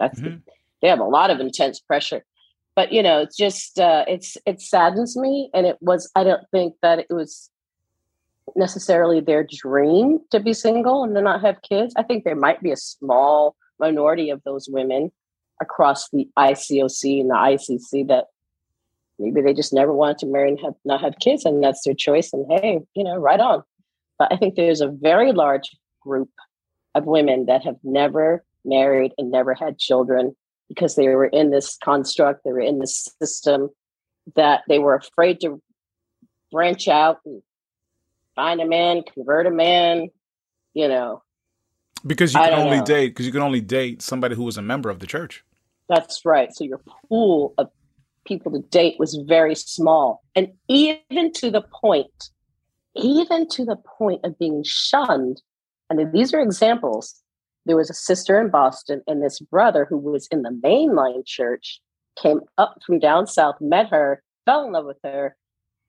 that's 0.00 0.20
mm-hmm. 0.20 0.38
they 0.82 0.88
have 0.88 0.98
a 0.98 1.04
lot 1.04 1.30
of 1.30 1.38
intense 1.38 1.78
pressure. 1.78 2.24
But 2.74 2.92
you 2.92 3.04
know, 3.04 3.20
it's 3.20 3.36
just 3.36 3.78
uh, 3.78 4.04
it's 4.08 4.36
it 4.46 4.60
saddens 4.60 5.16
me, 5.16 5.48
and 5.54 5.64
it 5.64 5.76
was. 5.80 6.10
I 6.16 6.24
don't 6.24 6.42
think 6.50 6.74
that 6.82 6.98
it 6.98 7.06
was 7.10 7.50
necessarily 8.56 9.20
their 9.20 9.46
dream 9.48 10.20
to 10.30 10.40
be 10.40 10.52
single 10.52 11.02
and 11.02 11.14
to 11.14 11.22
not 11.22 11.40
have 11.42 11.62
kids. 11.62 11.94
I 11.96 12.02
think 12.02 12.24
there 12.24 12.36
might 12.36 12.62
be 12.62 12.72
a 12.72 12.76
small 12.76 13.56
minority 13.78 14.30
of 14.30 14.42
those 14.44 14.68
women 14.68 15.10
across 15.60 16.08
the 16.10 16.28
ICOC 16.38 17.20
and 17.20 17.30
the 17.30 17.34
ICC 17.34 18.08
that 18.08 18.26
maybe 19.18 19.40
they 19.40 19.54
just 19.54 19.72
never 19.72 19.92
wanted 19.92 20.18
to 20.18 20.26
marry 20.26 20.50
and 20.50 20.60
have 20.60 20.74
not 20.84 21.00
have 21.00 21.18
kids, 21.20 21.44
and 21.44 21.62
that's 21.62 21.84
their 21.84 21.94
choice. 21.94 22.32
And 22.32 22.46
hey, 22.50 22.80
you 22.94 23.04
know, 23.04 23.16
right 23.16 23.40
on. 23.40 23.62
But 24.18 24.32
I 24.32 24.36
think 24.36 24.54
there's 24.54 24.80
a 24.80 24.88
very 24.88 25.32
large 25.32 25.76
group 26.00 26.30
of 26.94 27.06
women 27.06 27.46
that 27.46 27.64
have 27.64 27.76
never 27.82 28.44
married 28.64 29.12
and 29.18 29.30
never 29.30 29.54
had 29.54 29.78
children 29.78 30.36
because 30.68 30.96
they 30.96 31.08
were 31.08 31.26
in 31.26 31.50
this 31.50 31.76
construct, 31.82 32.42
they 32.44 32.52
were 32.52 32.60
in 32.60 32.78
this 32.78 33.08
system 33.20 33.68
that 34.36 34.62
they 34.68 34.78
were 34.78 34.94
afraid 34.94 35.40
to 35.40 35.60
branch 36.50 36.88
out 36.88 37.18
and 37.26 37.42
find 38.34 38.60
a 38.60 38.66
man, 38.66 39.02
convert 39.12 39.46
a 39.46 39.50
man, 39.50 40.08
you 40.74 40.88
know. 40.88 41.22
Because 42.06 42.34
you 42.34 42.40
can 42.40 42.52
only 42.52 42.78
know. 42.78 42.84
date 42.84 43.08
because 43.08 43.26
you 43.26 43.32
can 43.32 43.42
only 43.42 43.60
date 43.60 44.02
somebody 44.02 44.34
who 44.34 44.44
was 44.44 44.58
a 44.58 44.62
member 44.62 44.90
of 44.90 45.00
the 45.00 45.06
church. 45.06 45.44
That's 45.88 46.24
right. 46.24 46.52
So 46.52 46.64
your 46.64 46.80
pool 47.08 47.54
of 47.58 47.68
people 48.26 48.52
to 48.52 48.60
date 48.68 48.96
was 48.98 49.18
very 49.26 49.54
small. 49.54 50.22
And 50.34 50.52
even 50.68 51.32
to 51.32 51.50
the 51.50 51.62
point, 51.62 52.30
even 52.96 53.48
to 53.48 53.64
the 53.64 53.76
point 53.76 54.20
of 54.24 54.38
being 54.38 54.62
shunned. 54.64 55.42
And 55.90 56.12
these 56.12 56.32
are 56.32 56.40
examples. 56.40 57.22
There 57.66 57.76
was 57.76 57.90
a 57.90 57.94
sister 57.94 58.40
in 58.40 58.50
Boston, 58.50 59.02
and 59.06 59.22
this 59.22 59.40
brother 59.40 59.86
who 59.88 59.96
was 59.96 60.26
in 60.30 60.42
the 60.42 60.50
mainline 60.50 61.24
church 61.26 61.80
came 62.20 62.40
up 62.58 62.78
from 62.86 62.98
down 62.98 63.26
south, 63.26 63.56
met 63.60 63.88
her, 63.88 64.22
fell 64.44 64.66
in 64.66 64.72
love 64.72 64.84
with 64.84 64.98
her, 65.02 65.36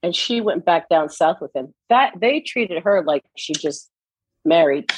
and 0.06 0.14
she 0.14 0.40
went 0.40 0.64
back 0.64 0.88
down 0.88 1.08
south 1.08 1.38
with 1.40 1.50
him. 1.56 1.74
That 1.88 2.12
they 2.20 2.38
treated 2.38 2.84
her 2.84 3.02
like 3.02 3.24
she 3.36 3.54
just 3.54 3.90
married 4.44 4.88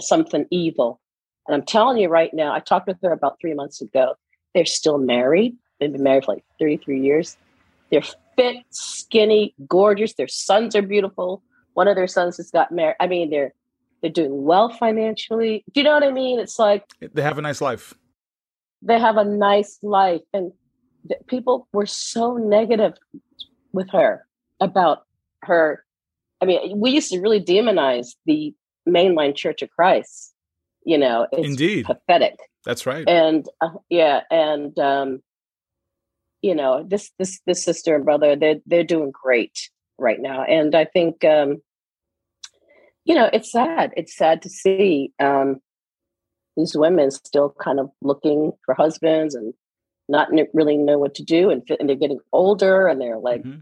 something 0.00 0.44
evil. 0.50 1.00
And 1.46 1.54
I'm 1.54 1.64
telling 1.64 1.98
you 1.98 2.08
right 2.08 2.34
now, 2.34 2.52
I 2.52 2.58
talked 2.58 2.88
with 2.88 2.96
her 3.04 3.12
about 3.12 3.36
three 3.40 3.54
months 3.54 3.80
ago. 3.80 4.16
They're 4.52 4.66
still 4.66 4.98
married. 4.98 5.56
They've 5.78 5.92
been 5.92 6.02
married 6.02 6.24
for 6.24 6.34
like 6.34 6.44
33 6.58 7.00
years. 7.00 7.36
They're 7.92 8.02
fit, 8.34 8.56
skinny, 8.70 9.54
gorgeous. 9.68 10.14
Their 10.14 10.26
sons 10.26 10.74
are 10.74 10.82
beautiful. 10.82 11.44
One 11.74 11.86
of 11.86 11.94
their 11.94 12.08
sons 12.08 12.36
has 12.38 12.50
got 12.50 12.72
married. 12.72 12.96
I 12.98 13.06
mean, 13.06 13.30
they're 13.30 13.54
they're 14.02 14.10
doing 14.10 14.42
well 14.42 14.70
financially. 14.70 15.62
Do 15.72 15.80
you 15.80 15.84
know 15.84 15.94
what 15.94 16.02
I 16.02 16.10
mean? 16.10 16.40
It's 16.40 16.58
like 16.58 16.82
they 17.00 17.22
have 17.22 17.38
a 17.38 17.42
nice 17.42 17.60
life. 17.60 17.94
They 18.82 18.98
have 18.98 19.16
a 19.16 19.24
nice 19.24 19.78
life, 19.80 20.22
and 20.34 20.50
people 21.28 21.68
were 21.72 21.86
so 21.86 22.36
negative 22.36 22.94
with 23.72 23.90
her 23.90 24.26
about 24.60 25.04
her. 25.42 25.84
I 26.40 26.46
mean, 26.46 26.78
we 26.78 26.90
used 26.90 27.10
to 27.12 27.20
really 27.20 27.40
demonize 27.40 28.14
the 28.26 28.54
mainline 28.88 29.34
Church 29.34 29.62
of 29.62 29.70
Christ. 29.70 30.34
You 30.84 30.98
know, 30.98 31.26
it's 31.32 31.46
indeed 31.46 31.86
pathetic. 31.86 32.38
That's 32.64 32.86
right. 32.86 33.08
And 33.08 33.46
uh, 33.60 33.70
yeah, 33.88 34.22
and 34.30 34.78
um, 34.78 35.22
you 36.42 36.54
know, 36.54 36.84
this 36.86 37.10
this 37.18 37.40
this 37.46 37.62
sister 37.62 37.94
and 37.94 38.04
brother, 38.04 38.36
they're 38.36 38.60
they're 38.66 38.84
doing 38.84 39.10
great 39.10 39.70
right 39.98 40.20
now, 40.20 40.42
and 40.42 40.74
I 40.74 40.86
think 40.86 41.24
um, 41.24 41.60
you 43.04 43.14
know, 43.14 43.28
it's 43.32 43.52
sad. 43.52 43.92
It's 43.96 44.16
sad 44.16 44.42
to 44.42 44.48
see 44.48 45.12
um, 45.18 45.60
these 46.56 46.76
women 46.76 47.10
still 47.10 47.54
kind 47.60 47.80
of 47.80 47.90
looking 48.02 48.52
for 48.64 48.74
husbands 48.74 49.34
and 49.34 49.54
not 50.08 50.28
really 50.52 50.76
know 50.76 50.98
what 50.98 51.14
to 51.16 51.22
do, 51.22 51.50
and, 51.50 51.62
and 51.78 51.88
they're 51.88 51.96
getting 51.96 52.20
older, 52.32 52.88
and 52.88 53.00
they're 53.00 53.18
like, 53.18 53.42
mm-hmm. 53.42 53.60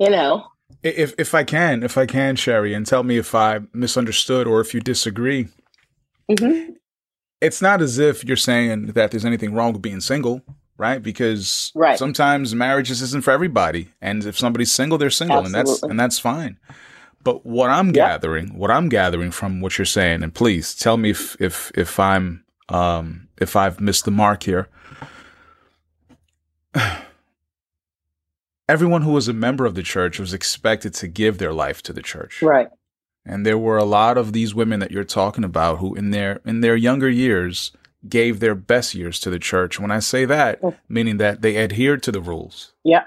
You 0.00 0.08
know, 0.08 0.46
if 0.82 1.14
if 1.18 1.34
I 1.34 1.44
can, 1.44 1.82
if 1.82 1.98
I 1.98 2.06
can, 2.06 2.34
Sherri, 2.34 2.72
and 2.72 2.86
tell 2.86 3.02
me 3.02 3.18
if 3.18 3.34
I 3.34 3.60
misunderstood 3.74 4.46
or 4.46 4.60
if 4.60 4.72
you 4.72 4.80
disagree. 4.80 5.48
Mm-hmm. 6.30 6.72
It's 7.42 7.60
not 7.60 7.82
as 7.82 7.98
if 7.98 8.24
you're 8.24 8.36
saying 8.36 8.86
that 8.86 9.10
there's 9.10 9.24
anything 9.24 9.54
wrong 9.54 9.72
with 9.72 9.82
being 9.82 10.00
single, 10.00 10.42
right? 10.78 11.02
Because 11.02 11.70
right. 11.74 11.98
sometimes 11.98 12.54
marriage 12.54 12.90
isn't 12.90 13.22
for 13.22 13.30
everybody, 13.30 13.90
and 14.00 14.24
if 14.24 14.38
somebody's 14.38 14.72
single, 14.72 14.96
they're 14.96 15.10
single, 15.10 15.38
Absolutely. 15.38 15.60
and 15.60 15.68
that's 15.68 15.82
and 15.82 16.00
that's 16.00 16.18
fine. 16.18 16.58
But 17.22 17.44
what 17.44 17.68
I'm 17.68 17.88
yep. 17.88 17.94
gathering, 17.94 18.56
what 18.56 18.70
I'm 18.70 18.88
gathering 18.88 19.30
from 19.30 19.60
what 19.60 19.76
you're 19.76 19.84
saying, 19.84 20.22
and 20.22 20.34
please 20.34 20.74
tell 20.74 20.96
me 20.96 21.10
if 21.10 21.36
if 21.40 21.70
if 21.74 22.00
I'm 22.00 22.44
um 22.70 23.28
if 23.38 23.54
I've 23.54 23.80
missed 23.80 24.06
the 24.06 24.10
mark 24.10 24.44
here. 24.44 24.68
everyone 28.70 29.02
who 29.02 29.10
was 29.10 29.26
a 29.26 29.32
member 29.32 29.66
of 29.66 29.74
the 29.74 29.82
church 29.82 30.20
was 30.20 30.32
expected 30.32 30.94
to 30.94 31.08
give 31.08 31.38
their 31.38 31.52
life 31.52 31.82
to 31.82 31.92
the 31.92 32.02
church. 32.02 32.40
Right. 32.40 32.68
And 33.26 33.44
there 33.44 33.58
were 33.58 33.76
a 33.76 33.84
lot 33.84 34.16
of 34.16 34.32
these 34.32 34.54
women 34.54 34.78
that 34.80 34.92
you're 34.92 35.04
talking 35.04 35.44
about 35.44 35.78
who 35.78 35.94
in 35.94 36.10
their 36.10 36.40
in 36.46 36.60
their 36.60 36.76
younger 36.76 37.08
years 37.08 37.72
gave 38.08 38.38
their 38.40 38.54
best 38.54 38.94
years 38.94 39.18
to 39.20 39.30
the 39.30 39.40
church. 39.40 39.78
When 39.80 39.90
I 39.90 39.98
say 39.98 40.24
that, 40.24 40.60
meaning 40.88 41.18
that 41.18 41.42
they 41.42 41.58
adhered 41.58 42.02
to 42.04 42.12
the 42.12 42.20
rules. 42.20 42.72
Yeah. 42.84 43.04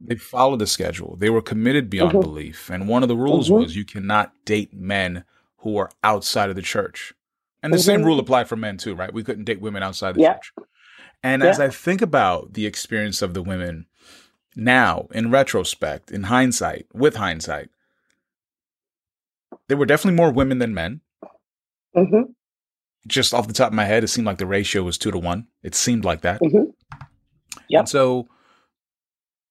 They 0.00 0.16
followed 0.16 0.58
the 0.58 0.66
schedule. 0.66 1.14
They 1.16 1.30
were 1.30 1.42
committed 1.42 1.88
beyond 1.88 2.12
mm-hmm. 2.12 2.28
belief. 2.28 2.70
And 2.70 2.88
one 2.88 3.04
of 3.04 3.08
the 3.08 3.16
rules 3.16 3.48
mm-hmm. 3.48 3.62
was 3.62 3.76
you 3.76 3.84
cannot 3.84 4.32
date 4.44 4.74
men 4.74 5.24
who 5.58 5.76
are 5.76 5.90
outside 6.02 6.50
of 6.50 6.56
the 6.56 6.62
church. 6.62 7.14
And 7.62 7.72
the 7.72 7.76
mm-hmm. 7.76 7.84
same 7.84 8.02
rule 8.02 8.18
applied 8.18 8.48
for 8.48 8.56
men 8.56 8.78
too, 8.78 8.96
right? 8.96 9.14
We 9.14 9.22
couldn't 9.22 9.44
date 9.44 9.60
women 9.60 9.84
outside 9.84 10.16
the 10.16 10.22
yeah. 10.22 10.34
church. 10.34 10.52
And 11.22 11.42
yeah. 11.42 11.50
as 11.50 11.60
I 11.60 11.68
think 11.68 12.02
about 12.02 12.54
the 12.54 12.66
experience 12.66 13.22
of 13.22 13.34
the 13.34 13.42
women 13.42 13.86
now, 14.54 15.08
in 15.12 15.30
retrospect, 15.30 16.10
in 16.10 16.24
hindsight, 16.24 16.86
with 16.92 17.16
hindsight, 17.16 17.70
there 19.68 19.76
were 19.76 19.86
definitely 19.86 20.16
more 20.16 20.30
women 20.30 20.58
than 20.58 20.74
men. 20.74 21.00
Mm-hmm. 21.96 22.32
Just 23.06 23.34
off 23.34 23.48
the 23.48 23.54
top 23.54 23.68
of 23.68 23.74
my 23.74 23.84
head, 23.84 24.04
it 24.04 24.08
seemed 24.08 24.26
like 24.26 24.38
the 24.38 24.46
ratio 24.46 24.82
was 24.82 24.98
two 24.98 25.10
to 25.10 25.18
one. 25.18 25.46
It 25.62 25.74
seemed 25.74 26.04
like 26.04 26.20
that. 26.22 26.40
Mm-hmm. 26.40 26.70
Yeah. 27.68 27.84
So, 27.84 28.28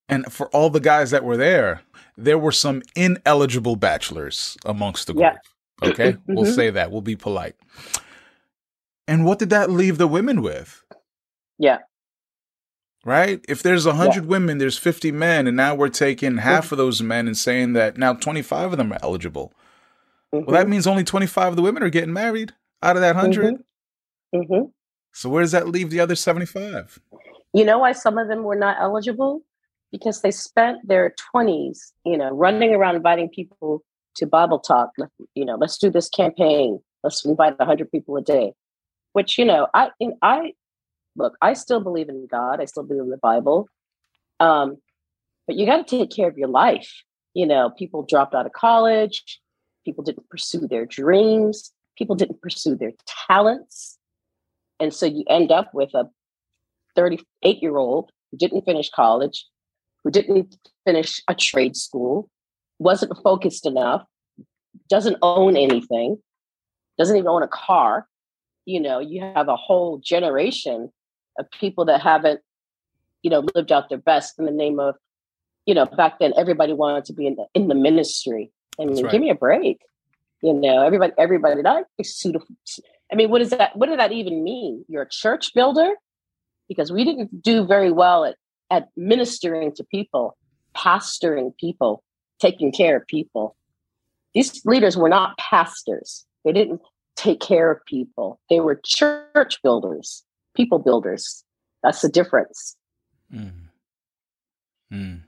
and 0.08 0.32
for 0.32 0.48
all 0.50 0.70
the 0.70 0.80
guys 0.80 1.12
that 1.12 1.24
were 1.24 1.38
there, 1.38 1.82
there 2.18 2.38
were 2.38 2.52
some 2.52 2.82
ineligible 2.96 3.76
bachelors 3.76 4.58
amongst 4.66 5.08
the 5.08 5.14
group. 5.14 5.24
Yeah. 5.24 5.90
Okay. 5.90 6.12
Mm-hmm. 6.22 6.36
We'll 6.36 6.46
say 6.46 6.70
that. 6.70 6.92
We'll 6.92 7.02
be 7.02 7.16
polite. 7.16 7.56
And 9.08 9.26
what 9.26 9.40
did 9.40 9.50
that 9.50 9.70
leave 9.70 9.98
the 9.98 10.08
women 10.08 10.42
with? 10.42 10.84
Yeah 11.58 11.80
right? 13.06 13.44
If 13.48 13.64
there's 13.64 13.86
100 13.86 14.16
yeah. 14.16 14.22
women, 14.22 14.58
there's 14.58 14.78
50 14.78 15.12
men, 15.12 15.48
and 15.48 15.58
now 15.58 15.76
we're 15.76 15.90
taking 15.90 16.38
half 16.38 16.66
mm-hmm. 16.66 16.74
of 16.76 16.78
those 16.78 17.02
men 17.02 17.28
and 17.28 17.38
saying 17.38 17.74
that 17.74 17.98
now 17.98 18.14
25 18.14 18.74
of 18.74 18.78
them 18.78 18.94
are 18.94 19.00
eligible. 19.02 19.54
Mm-hmm. 20.34 20.46
Well, 20.46 20.54
that 20.54 20.64
mm-hmm. 20.64 20.72
means 20.72 20.88
only 20.88 21.04
25 21.04 21.50
of 21.50 21.56
the 21.56 21.62
women 21.62 21.84
are 21.84 21.90
getting 21.90 22.14
married 22.14 22.54
out 22.82 22.96
of 22.96 23.02
that 23.02 23.16
100. 23.16 23.56
Mm-hmm. 23.56 24.38
mm-hmm. 24.38 24.70
So 25.14 25.30
where 25.30 25.42
does 25.42 25.52
that 25.52 25.68
leave 25.68 25.90
the 25.90 26.00
other 26.00 26.16
75? 26.16 27.00
You 27.54 27.66
know 27.66 27.80
why 27.80 27.92
some 27.92 28.18
of 28.18 28.30
them 28.30 28.44
were 28.44 28.56
not 28.56 28.78
eligible? 28.80 29.42
Because 29.92 30.22
they 30.22 30.32
spent 30.32 30.88
their 30.88 31.14
20s, 31.36 31.92
you 32.06 32.18
know, 32.18 32.30
running 32.30 32.74
around 32.74 32.96
inviting 32.96 33.28
people 33.28 33.84
to 34.16 34.26
Bible 34.26 34.60
talk. 34.60 34.92
You 35.36 35.44
know, 35.44 35.56
let's 35.56 35.78
do 35.78 35.90
this 35.90 36.08
campaign. 36.08 36.80
Let's 37.04 37.26
invite 37.26 37.60
100 37.60 37.92
people 37.92 38.16
a 38.16 38.22
day. 38.22 38.54
Which 39.12 39.38
you 39.38 39.44
know, 39.44 39.68
I 39.74 39.90
I 40.22 40.54
look, 41.16 41.38
I 41.42 41.54
still 41.54 41.80
believe 41.80 42.10
in 42.10 42.28
God. 42.30 42.62
I 42.62 42.66
still 42.66 42.84
believe 42.84 43.04
in 43.04 43.10
the 43.10 43.18
Bible. 43.18 43.68
Um, 44.40 44.78
but 45.48 45.56
you 45.56 45.66
got 45.66 45.86
to 45.86 45.98
take 45.98 46.12
care 46.12 46.28
of 46.28 46.38
your 46.38 46.48
life. 46.48 47.04
You 47.34 47.46
know, 47.46 47.70
people 47.70 48.04
dropped 48.04 48.36
out 48.36 48.46
of 48.46 48.54
college. 48.54 49.40
People 49.86 50.04
didn't 50.04 50.30
pursue 50.30 50.68
their 50.68 50.86
dreams. 50.86 51.72
People 51.98 52.16
didn't 52.16 52.42
pursue 52.42 52.76
their 52.76 52.92
talents. 53.28 53.98
And 54.80 54.94
so 54.94 55.06
you 55.06 55.24
end 55.30 55.52
up 55.52 55.74
with 55.74 55.94
a 55.94 56.10
38 56.96 57.62
year 57.62 57.78
old 57.78 58.12
who 58.32 58.38
didn't 58.38 58.66
finish 58.66 58.90
college, 58.90 59.46
who 60.04 60.12
didn't 60.12 60.56
finish 60.86 61.22
a 61.28 61.36
trade 61.36 61.76
school, 61.76 62.30
wasn't 62.80 63.16
focused 63.24 63.66
enough, 63.66 64.04
doesn't 64.90 65.18
own 65.22 65.56
anything, 65.56 66.18
doesn't 66.98 67.16
even 67.16 67.28
own 67.28 67.44
a 67.44 67.48
car. 67.48 68.08
You 68.66 68.80
know, 68.80 69.00
you 69.00 69.22
have 69.22 69.48
a 69.48 69.56
whole 69.56 70.00
generation 70.00 70.92
of 71.38 71.50
people 71.52 71.86
that 71.86 72.02
haven't, 72.02 72.42
you 73.24 73.30
know, 73.30 73.46
lived 73.56 73.72
out 73.72 73.90
their 73.90 73.98
best 73.98 74.40
in 74.40 74.46
the 74.46 74.52
name 74.52 74.80
of, 74.80 74.96
you 75.66 75.74
know, 75.74 75.86
back 75.86 76.20
then 76.20 76.34
everybody 76.38 76.74
wanted 76.74 77.06
to 77.06 77.14
be 77.14 77.28
in 77.28 77.36
the 77.36 77.46
in 77.54 77.68
the 77.68 77.76
ministry. 77.76 78.52
I 78.80 78.86
mean, 78.86 79.04
right. 79.04 79.12
give 79.12 79.22
me 79.22 79.30
a 79.30 79.36
break. 79.36 79.82
You 80.42 80.54
know, 80.54 80.84
everybody, 80.84 81.14
everybody 81.18 81.62
not 81.62 81.84
suitable. 82.04 82.48
I 83.12 83.16
mean, 83.16 83.30
what 83.30 83.42
is 83.42 83.52
that? 83.52 83.76
What 83.76 83.88
does 83.88 83.98
that 83.98 84.12
even 84.12 84.44
mean? 84.44 84.86
You're 84.88 85.04
a 85.04 85.10
church 85.10 85.54
builder? 85.54 85.92
Because 86.68 86.92
we 86.92 87.04
didn't 87.04 87.44
do 87.44 87.66
very 87.66 87.92
well 87.92 88.26
at, 88.26 88.38
at 88.70 88.90
ministering 88.96 89.74
to 89.74 89.84
people, 89.84 90.38
pastoring 90.76 91.56
people, 91.58 92.04
taking 92.40 92.72
care 92.72 92.98
of 92.98 93.06
people. 93.08 93.56
These 94.34 94.66
leaders 94.66 94.96
were 94.96 95.10
not 95.10 95.38
pastors. 95.38 96.26
They 96.46 96.54
didn't 96.54 96.82
take 97.16 97.42
care 97.42 97.70
of 97.70 97.86
people. 97.86 98.40
They 98.50 98.62
were 98.62 98.80
church 98.84 99.62
builders 99.62 100.24
people 100.56 100.80
builders. 100.80 101.44
That's 101.84 102.02
the 102.02 102.10
difference. 102.10 102.76
Mm. 103.34 103.52
Mm. 104.94 105.22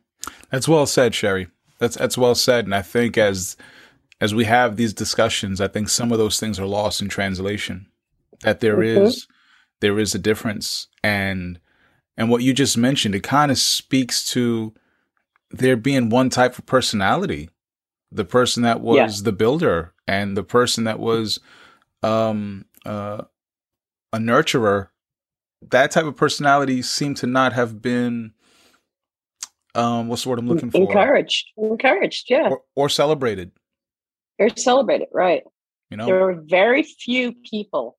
That's 0.52 0.68
well 0.68 0.86
said, 0.86 1.16
Sherri. 1.16 1.48
That's 1.80 1.96
that's 1.98 2.18
well 2.18 2.36
said. 2.36 2.66
And 2.66 2.76
I 2.76 2.82
think 2.82 3.18
as 3.18 3.58
as 4.22 4.34
we 4.36 4.46
have 4.46 4.76
these 4.76 4.94
discussions, 4.94 5.60
I 5.60 5.68
think 5.68 5.90
some 5.90 6.12
of 6.12 6.18
those 6.18 6.40
things 6.40 6.60
are 6.60 6.66
lost 6.66 7.02
in 7.02 7.10
translation. 7.10 7.88
that 8.44 8.60
there 8.60 8.78
mm-hmm. 8.78 9.04
is 9.04 9.28
there 9.82 10.00
is 10.00 10.14
a 10.14 10.20
difference 10.20 10.88
and 11.04 11.60
and 12.16 12.30
what 12.30 12.44
you 12.44 12.54
just 12.54 12.78
mentioned 12.78 13.16
it 13.16 13.24
kind 13.24 13.52
of 13.52 13.58
speaks 13.58 14.24
to 14.32 14.74
there 15.52 15.76
being 15.76 16.10
one 16.10 16.30
type 16.30 16.58
of 16.58 16.66
personality 16.66 17.50
the 18.12 18.26
person 18.26 18.64
that 18.64 18.82
was 18.82 18.98
yeah. 19.20 19.24
the 19.24 19.32
builder 19.32 19.94
and 20.08 20.38
the 20.38 20.44
person 20.44 20.84
that 20.84 21.00
was 21.00 21.40
um 22.04 22.66
uh 22.86 23.24
a 24.12 24.18
nurturer 24.18 24.90
that 25.72 25.92
type 25.92 26.06
of 26.06 26.16
personality 26.16 26.82
seemed 26.82 27.18
to 27.18 27.28
not 27.28 27.54
have 27.54 27.82
been 27.82 28.34
um 29.76 30.08
what's 30.08 30.24
the 30.24 30.30
word 30.30 30.40
i'm 30.40 30.48
looking 30.48 30.72
for? 30.72 30.78
Encouraged 30.78 31.48
encouraged 31.58 32.30
yeah. 32.30 32.50
Or, 32.50 32.62
or 32.76 32.90
celebrated. 32.90 33.52
Or 34.40 34.50
celebrated 34.56 35.08
right. 35.14 35.44
You 35.90 35.98
know? 35.98 36.06
There 36.06 36.20
were 36.20 36.42
very 36.46 36.84
few 36.84 37.34
people 37.50 37.98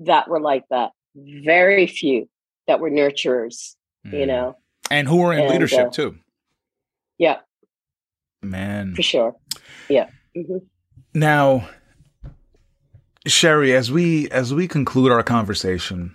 that 0.00 0.28
were 0.28 0.40
like 0.40 0.64
that. 0.70 0.92
Very 1.14 1.86
few 1.86 2.28
that 2.66 2.80
were 2.80 2.90
nurturers 2.90 3.74
mm. 4.06 4.18
you 4.18 4.26
know? 4.26 4.56
And 4.90 5.06
who 5.06 5.18
were 5.18 5.32
in 5.32 5.40
and, 5.40 5.50
leadership 5.50 5.88
uh, 5.88 5.90
too. 5.90 6.18
yeah. 7.18 7.38
Man. 8.42 8.94
For 8.94 9.02
sure. 9.02 9.36
Yeah. 9.88 10.08
Mm-hmm. 10.36 10.58
now 11.12 11.68
sherri 13.26 13.74
as 13.74 13.90
we 13.90 14.30
as 14.30 14.54
we 14.54 14.68
conclude 14.68 15.10
our 15.10 15.24
conversation 15.24 16.14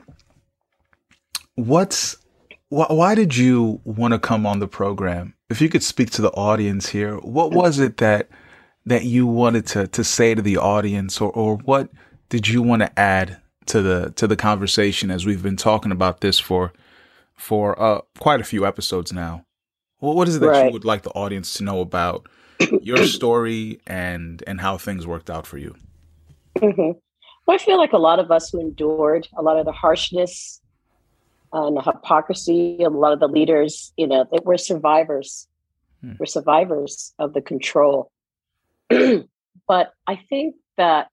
what's 1.55 2.17
wh- 2.69 2.89
why 2.89 3.15
did 3.15 3.35
you 3.35 3.81
want 3.83 4.13
to 4.13 4.19
come 4.19 4.45
on 4.45 4.59
the 4.59 4.67
program? 4.67 5.33
If 5.49 5.61
you 5.61 5.69
could 5.69 5.83
speak 5.83 6.11
to 6.11 6.21
the 6.21 6.31
audience 6.31 6.89
here, 6.89 7.17
what 7.17 7.51
was 7.51 7.79
it 7.79 7.97
that 7.97 8.29
that 8.85 9.05
you 9.05 9.25
wanted 9.25 9.65
to 9.67 9.87
to 9.87 10.03
say 10.03 10.35
to 10.35 10.41
the 10.41 10.57
audience, 10.57 11.19
or 11.19 11.31
or 11.31 11.57
what 11.57 11.89
did 12.29 12.47
you 12.47 12.61
want 12.61 12.81
to 12.81 12.99
add 12.99 13.41
to 13.67 13.81
the 13.81 14.11
to 14.15 14.27
the 14.27 14.35
conversation 14.35 15.11
as 15.11 15.25
we've 15.25 15.43
been 15.43 15.57
talking 15.57 15.91
about 15.91 16.21
this 16.21 16.39
for 16.39 16.73
for 17.35 17.79
uh, 17.81 18.01
quite 18.19 18.41
a 18.41 18.45
few 18.45 18.65
episodes 18.65 19.11
now? 19.11 19.45
Well, 20.01 20.13
what 20.13 20.27
is 20.27 20.35
it 20.35 20.39
that 20.39 20.47
right. 20.47 20.65
you 20.65 20.73
would 20.73 20.85
like 20.85 21.03
the 21.03 21.11
audience 21.11 21.53
to 21.53 21.63
know 21.63 21.79
about 21.81 22.27
your 22.81 23.05
story 23.05 23.79
and 23.87 24.43
and 24.45 24.61
how 24.61 24.77
things 24.77 25.07
worked 25.07 25.29
out 25.29 25.47
for 25.47 25.57
you? 25.57 25.75
Mm-hmm. 26.57 26.99
Well, 27.47 27.55
I 27.55 27.57
feel 27.59 27.77
like 27.77 27.93
a 27.93 27.97
lot 27.97 28.19
of 28.19 28.31
us 28.31 28.49
who 28.49 28.59
endured 28.59 29.27
a 29.37 29.41
lot 29.41 29.57
of 29.57 29.65
the 29.65 29.71
harshness 29.71 30.61
and 31.63 31.77
the 31.77 31.81
hypocrisy 31.81 32.83
of 32.83 32.93
a 32.93 32.97
lot 32.97 33.13
of 33.13 33.19
the 33.19 33.27
leaders, 33.27 33.93
you 33.95 34.07
know, 34.07 34.25
that 34.31 34.45
we're 34.45 34.57
survivors. 34.57 35.47
Hmm. 36.01 36.13
We're 36.19 36.25
survivors 36.25 37.13
of 37.17 37.33
the 37.33 37.41
control. 37.41 38.11
but 38.89 39.93
I 40.05 40.15
think 40.29 40.55
that 40.77 41.07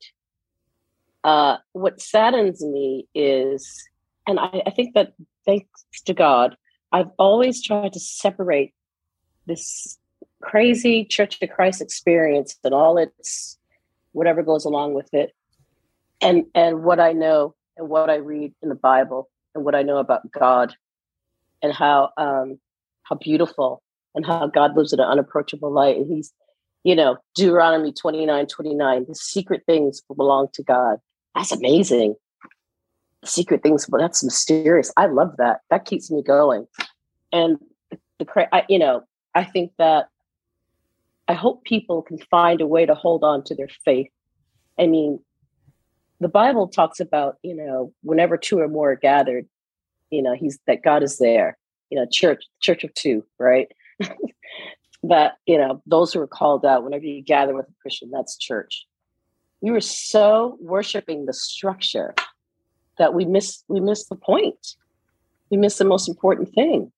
uh, 1.22 1.58
what 1.72 2.00
saddens 2.00 2.64
me 2.64 3.06
is, 3.14 3.88
and 4.26 4.40
I, 4.40 4.62
I 4.66 4.70
think 4.70 4.94
that 4.94 5.12
thanks 5.46 5.84
to 6.06 6.12
God, 6.12 6.56
I've 6.90 7.10
always 7.18 7.62
tried 7.62 7.92
to 7.92 8.00
separate 8.00 8.74
this 9.46 9.98
crazy 10.42 11.04
Church 11.04 11.40
of 11.40 11.50
Christ 11.50 11.80
experience 11.80 12.56
and 12.64 12.74
all 12.74 12.98
its 12.98 13.58
whatever 14.10 14.42
goes 14.42 14.64
along 14.64 14.94
with 14.94 15.14
it, 15.14 15.34
and 16.20 16.46
and 16.54 16.82
what 16.82 16.98
I 16.98 17.12
know 17.12 17.54
and 17.76 17.88
what 17.88 18.10
I 18.10 18.16
read 18.16 18.52
in 18.60 18.68
the 18.68 18.74
Bible 18.74 19.30
and 19.54 19.64
what 19.64 19.74
I 19.74 19.82
know 19.82 19.98
about 19.98 20.30
God 20.32 20.74
and 21.62 21.72
how 21.72 22.10
um, 22.16 22.58
how 23.04 23.16
beautiful 23.16 23.82
and 24.14 24.26
how 24.26 24.46
God 24.46 24.76
lives 24.76 24.92
in 24.92 25.00
an 25.00 25.06
unapproachable 25.06 25.72
light. 25.72 25.96
And 25.96 26.06
he's, 26.12 26.32
you 26.84 26.94
know, 26.94 27.16
Deuteronomy 27.34 27.92
29, 27.92 28.46
29, 28.46 29.04
the 29.08 29.14
secret 29.14 29.62
things 29.66 30.02
belong 30.14 30.48
to 30.54 30.62
God. 30.62 30.98
That's 31.34 31.52
amazing. 31.52 32.14
secret 33.24 33.62
things, 33.62 33.88
well, 33.88 34.00
that's 34.00 34.22
mysterious. 34.24 34.92
I 34.96 35.06
love 35.06 35.36
that. 35.38 35.60
That 35.70 35.84
keeps 35.84 36.10
me 36.10 36.22
going. 36.22 36.66
And 37.32 37.58
the, 38.18 38.26
I, 38.52 38.64
you 38.68 38.78
know, 38.78 39.02
I 39.34 39.44
think 39.44 39.72
that 39.78 40.08
I 41.28 41.34
hope 41.34 41.64
people 41.64 42.02
can 42.02 42.18
find 42.18 42.60
a 42.60 42.66
way 42.66 42.84
to 42.84 42.94
hold 42.94 43.24
on 43.24 43.44
to 43.44 43.54
their 43.54 43.68
faith. 43.84 44.08
I 44.78 44.86
mean, 44.86 45.20
the 46.22 46.28
Bible 46.28 46.68
talks 46.68 47.00
about, 47.00 47.38
you 47.42 47.54
know, 47.54 47.92
whenever 48.02 48.36
two 48.36 48.60
or 48.60 48.68
more 48.68 48.92
are 48.92 48.96
gathered, 48.96 49.46
you 50.10 50.22
know, 50.22 50.34
he's 50.34 50.58
that 50.66 50.82
God 50.82 51.02
is 51.02 51.18
there, 51.18 51.58
you 51.90 51.98
know, 51.98 52.06
church, 52.10 52.44
church 52.60 52.84
of 52.84 52.94
two, 52.94 53.24
right? 53.38 53.68
that, 55.02 55.38
you 55.46 55.58
know, 55.58 55.82
those 55.86 56.12
who 56.12 56.20
are 56.20 56.28
called 56.28 56.64
out, 56.64 56.84
whenever 56.84 57.04
you 57.04 57.22
gather 57.22 57.54
with 57.54 57.66
a 57.66 57.74
Christian, 57.80 58.10
that's 58.10 58.36
church. 58.36 58.86
We 59.60 59.70
were 59.70 59.80
so 59.80 60.58
worshiping 60.60 61.26
the 61.26 61.32
structure 61.32 62.14
that 62.98 63.14
we 63.14 63.24
miss 63.24 63.64
we 63.68 63.80
missed 63.80 64.08
the 64.08 64.16
point. 64.16 64.76
We 65.50 65.56
missed 65.56 65.78
the 65.78 65.84
most 65.84 66.08
important 66.08 66.54
thing. 66.54 66.92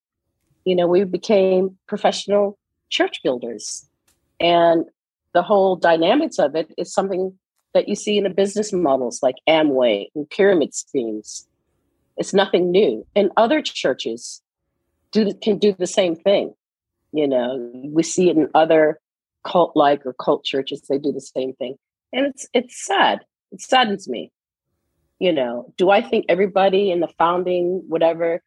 You 0.64 0.76
know, 0.76 0.86
we 0.86 1.04
became 1.04 1.78
professional 1.86 2.58
church 2.90 3.22
builders. 3.22 3.88
And 4.38 4.84
the 5.32 5.42
whole 5.42 5.76
dynamics 5.76 6.38
of 6.38 6.54
it 6.54 6.72
is 6.76 6.92
something 6.92 7.38
that 7.74 7.88
you 7.88 7.94
see 7.94 8.16
in 8.16 8.24
the 8.24 8.30
business 8.30 8.72
models 8.72 9.22
like 9.22 9.36
Amway 9.48 10.06
and 10.14 10.28
pyramid 10.30 10.74
schemes. 10.74 11.46
It's 12.16 12.32
nothing 12.32 12.70
new. 12.70 13.06
And 13.16 13.30
other 13.36 13.60
churches 13.60 14.40
do 15.10 15.32
can 15.42 15.58
do 15.58 15.74
the 15.76 15.86
same 15.86 16.16
thing. 16.16 16.54
You 17.12 17.28
know, 17.28 17.70
we 17.92 18.02
see 18.02 18.30
it 18.30 18.36
in 18.36 18.48
other 18.54 19.00
cult 19.44 19.76
like 19.76 20.04
or 20.04 20.14
cult 20.14 20.44
churches, 20.44 20.82
they 20.88 20.98
do 20.98 21.12
the 21.12 21.20
same 21.20 21.52
thing. 21.54 21.76
And 22.12 22.26
it's 22.26 22.48
it's 22.52 22.84
sad. 22.84 23.20
It 23.52 23.60
saddens 23.60 24.08
me. 24.08 24.32
You 25.20 25.32
know, 25.32 25.72
do 25.76 25.90
I 25.90 26.02
think 26.02 26.26
everybody 26.28 26.90
in 26.90 27.00
the 27.00 27.08
founding, 27.18 27.82
whatever, 27.86 28.42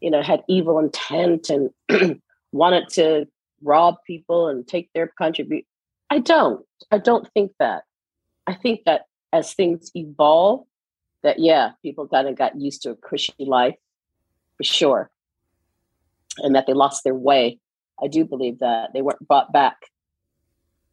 you 0.00 0.10
know, 0.10 0.22
had 0.22 0.42
evil 0.48 0.78
intent 0.78 1.50
and 1.50 1.70
wanted 2.52 2.88
to 2.90 3.26
rob 3.62 3.96
people 4.06 4.48
and 4.48 4.66
take 4.66 4.90
their 4.92 5.06
contribute? 5.06 5.64
I 6.10 6.18
don't. 6.18 6.64
I 6.90 6.98
don't 6.98 7.26
think 7.32 7.52
that. 7.58 7.84
I 8.46 8.54
think 8.54 8.84
that 8.86 9.02
as 9.32 9.54
things 9.54 9.90
evolve, 9.94 10.66
that 11.22 11.38
yeah, 11.38 11.70
people 11.82 12.08
kind 12.08 12.28
of 12.28 12.36
got 12.36 12.60
used 12.60 12.82
to 12.82 12.90
a 12.90 12.96
cushy 12.96 13.32
life 13.38 13.76
for 14.56 14.64
sure. 14.64 15.10
And 16.38 16.54
that 16.54 16.66
they 16.66 16.72
lost 16.72 17.04
their 17.04 17.14
way. 17.14 17.58
I 18.02 18.08
do 18.08 18.24
believe 18.24 18.60
that 18.60 18.90
they 18.92 19.02
weren't 19.02 19.26
brought 19.26 19.52
back. 19.52 19.76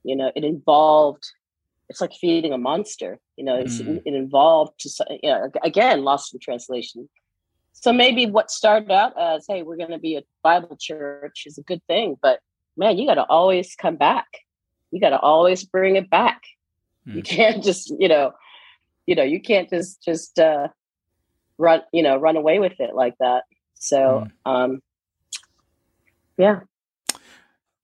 You 0.03 0.15
know, 0.15 0.31
it 0.35 0.43
involved 0.43 1.23
it's 1.89 2.01
like 2.01 2.13
feeding 2.13 2.53
a 2.53 2.57
monster. 2.57 3.19
You 3.35 3.43
know, 3.43 3.63
mm. 3.63 4.01
it 4.05 4.13
involved 4.13 4.79
to 4.81 5.19
you 5.23 5.29
know 5.29 5.49
again 5.63 6.03
lost 6.03 6.33
in 6.33 6.39
translation. 6.39 7.09
So 7.73 7.91
maybe 7.93 8.25
what 8.25 8.51
started 8.51 8.91
out 8.91 9.19
as 9.19 9.45
hey, 9.47 9.63
we're 9.63 9.77
going 9.77 9.91
to 9.91 9.99
be 9.99 10.15
a 10.15 10.23
Bible 10.43 10.77
church 10.79 11.43
is 11.45 11.57
a 11.57 11.63
good 11.63 11.81
thing, 11.87 12.17
but 12.21 12.39
man, 12.77 12.97
you 12.97 13.07
got 13.07 13.15
to 13.15 13.25
always 13.25 13.75
come 13.75 13.95
back. 13.95 14.27
You 14.91 14.99
got 14.99 15.09
to 15.09 15.19
always 15.19 15.63
bring 15.63 15.95
it 15.95 16.09
back. 16.09 16.41
Mm. 17.07 17.15
You 17.15 17.23
can't 17.23 17.63
just, 17.63 17.93
you 17.99 18.07
know, 18.07 18.33
you 19.05 19.15
know, 19.15 19.23
you 19.23 19.41
can't 19.41 19.69
just 19.69 20.03
just 20.03 20.39
uh 20.39 20.67
run, 21.57 21.81
you 21.91 22.03
know, 22.03 22.17
run 22.17 22.37
away 22.37 22.59
with 22.59 22.79
it 22.79 22.95
like 22.95 23.15
that. 23.19 23.43
So, 23.75 24.27
mm. 24.45 24.51
um 24.51 24.81
yeah. 26.37 26.61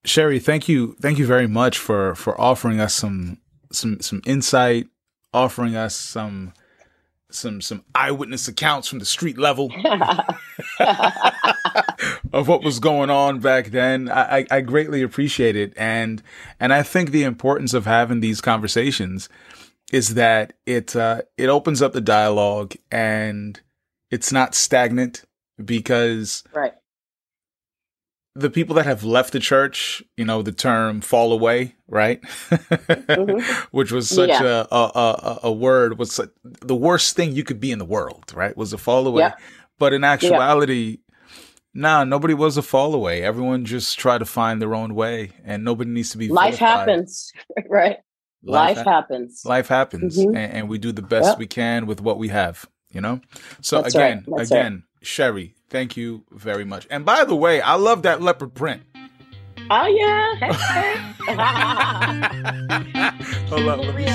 Sherri, 0.05 0.39
thank 0.39 0.69
you 0.69 0.95
thank 1.01 1.17
you 1.17 1.25
very 1.25 1.47
much 1.47 1.77
for 1.77 2.15
for 2.15 2.39
offering 2.39 2.79
us 2.79 2.93
some 2.93 3.39
some 3.71 3.99
some 4.01 4.21
insight, 4.25 4.87
offering 5.33 5.75
us 5.75 5.95
some 5.95 6.53
some 7.35 7.61
some 7.61 7.83
eyewitness 7.93 8.47
accounts 8.47 8.87
from 8.87 8.99
the 8.99 9.05
street 9.05 9.37
level 9.37 9.71
of 12.33 12.47
what 12.47 12.63
was 12.63 12.79
going 12.79 13.09
on 13.09 13.39
back 13.39 13.67
then. 13.67 14.09
I, 14.09 14.45
I 14.49 14.61
greatly 14.61 15.01
appreciate 15.01 15.55
it, 15.55 15.73
and 15.77 16.21
and 16.59 16.73
I 16.73 16.83
think 16.83 17.11
the 17.11 17.23
importance 17.23 17.73
of 17.73 17.85
having 17.85 18.19
these 18.19 18.41
conversations 18.41 19.29
is 19.91 20.15
that 20.15 20.53
it 20.65 20.95
uh, 20.95 21.21
it 21.37 21.49
opens 21.49 21.81
up 21.81 21.93
the 21.93 22.01
dialogue 22.01 22.73
and 22.91 23.59
it's 24.11 24.31
not 24.31 24.55
stagnant 24.55 25.23
because 25.63 26.43
right 26.53 26.73
the 28.35 28.49
people 28.49 28.75
that 28.75 28.85
have 28.85 29.03
left 29.03 29.31
the 29.31 29.39
church, 29.39 30.03
you 30.17 30.25
know, 30.25 30.41
the 30.41 30.51
term 30.51 30.99
fall 30.99 31.31
away, 31.31 31.75
right? 31.87 32.21
mm-hmm. 32.21 33.67
Which 33.71 33.91
was 33.91 34.09
such 34.09 34.29
yeah. 34.29 34.65
a, 34.69 34.75
a, 34.75 35.39
a, 35.43 35.51
word 35.51 35.97
was 35.97 36.19
the 36.43 36.75
worst 36.75 37.15
thing 37.15 37.31
you 37.31 37.45
could 37.45 37.61
be 37.61 37.71
in 37.71 37.79
the 37.79 37.85
world, 37.85 38.33
right? 38.35 38.55
Was 38.57 38.73
a 38.73 38.77
fall 38.77 39.07
away. 39.07 39.23
Yeah. 39.23 39.35
But 39.79 39.93
in 39.93 40.03
actuality, 40.03 40.97
yeah. 40.99 41.37
nah, 41.73 42.03
nobody 42.03 42.33
was 42.33 42.57
a 42.57 42.61
fall 42.61 42.93
away. 42.93 43.23
Everyone 43.23 43.63
just 43.63 43.97
tried 43.97 44.17
to 44.17 44.25
find 44.25 44.61
their 44.61 44.75
own 44.75 44.95
way 44.95 45.31
and 45.45 45.63
nobody 45.63 45.89
needs 45.89 46.09
to 46.11 46.17
be 46.17 46.27
Life 46.27 46.57
happens, 46.57 47.31
right? 47.69 47.99
Life, 48.43 48.77
life 48.77 48.85
ha- 48.85 48.91
happens. 48.91 49.43
Life 49.45 49.69
happens. 49.69 50.17
Mm-hmm. 50.17 50.35
And, 50.35 50.53
and, 50.53 50.69
we 50.69 50.77
do 50.77 50.91
the 50.91 51.01
best 51.01 51.29
yep. 51.29 51.37
we 51.39 51.47
can 51.47 51.87
with 51.87 52.01
what 52.01 52.19
we 52.19 52.27
have, 52.27 52.69
you 52.91 53.01
know? 53.01 53.21
So 53.61 53.81
That's 53.81 53.95
again, 53.95 54.25
again, 54.37 54.73
right. 54.73 55.07
Sherri, 55.07 55.54
Thank 55.69 55.97
you 55.97 56.23
very 56.31 56.65
much. 56.65 56.87
And 56.89 57.05
by 57.05 57.25
the 57.25 57.35
way, 57.35 57.61
I 57.61 57.75
love 57.75 58.03
that 58.03 58.21
leopard 58.21 58.53
print. 58.53 58.83
Oh 59.69 59.87
yeah. 59.87 60.53
Hold 63.49 63.67
on, 63.67 63.79
let 63.79 63.95
me. 63.95 64.05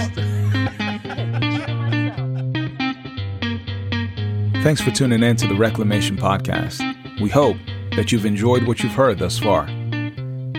Thanks 4.63 4.81
for 4.81 4.91
tuning 4.91 5.23
in 5.23 5.37
to 5.37 5.47
the 5.47 5.55
Reclamation 5.55 6.17
Podcast. 6.17 6.81
We 7.21 7.29
hope 7.31 7.57
that 7.97 8.13
you've 8.13 8.27
enjoyed 8.27 8.67
what 8.67 8.83
you've 8.83 8.93
heard 8.93 9.19
thus 9.19 9.39
far. 9.39 9.67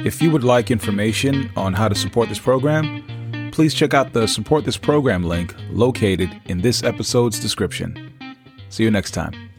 If 0.03 0.21
you 0.21 0.31
would 0.31 0.43
like 0.43 0.71
information 0.71 1.51
on 1.55 1.73
how 1.73 1.87
to 1.87 1.95
support 1.95 2.27
this 2.27 2.39
program, 2.39 3.49
please 3.51 3.73
check 3.73 3.93
out 3.93 4.13
the 4.13 4.27
Support 4.27 4.65
This 4.65 4.77
Program 4.77 5.23
link 5.23 5.55
located 5.69 6.29
in 6.45 6.61
this 6.61 6.83
episode's 6.83 7.39
description. 7.39 8.11
See 8.69 8.83
you 8.83 8.91
next 8.91 9.11
time. 9.11 9.50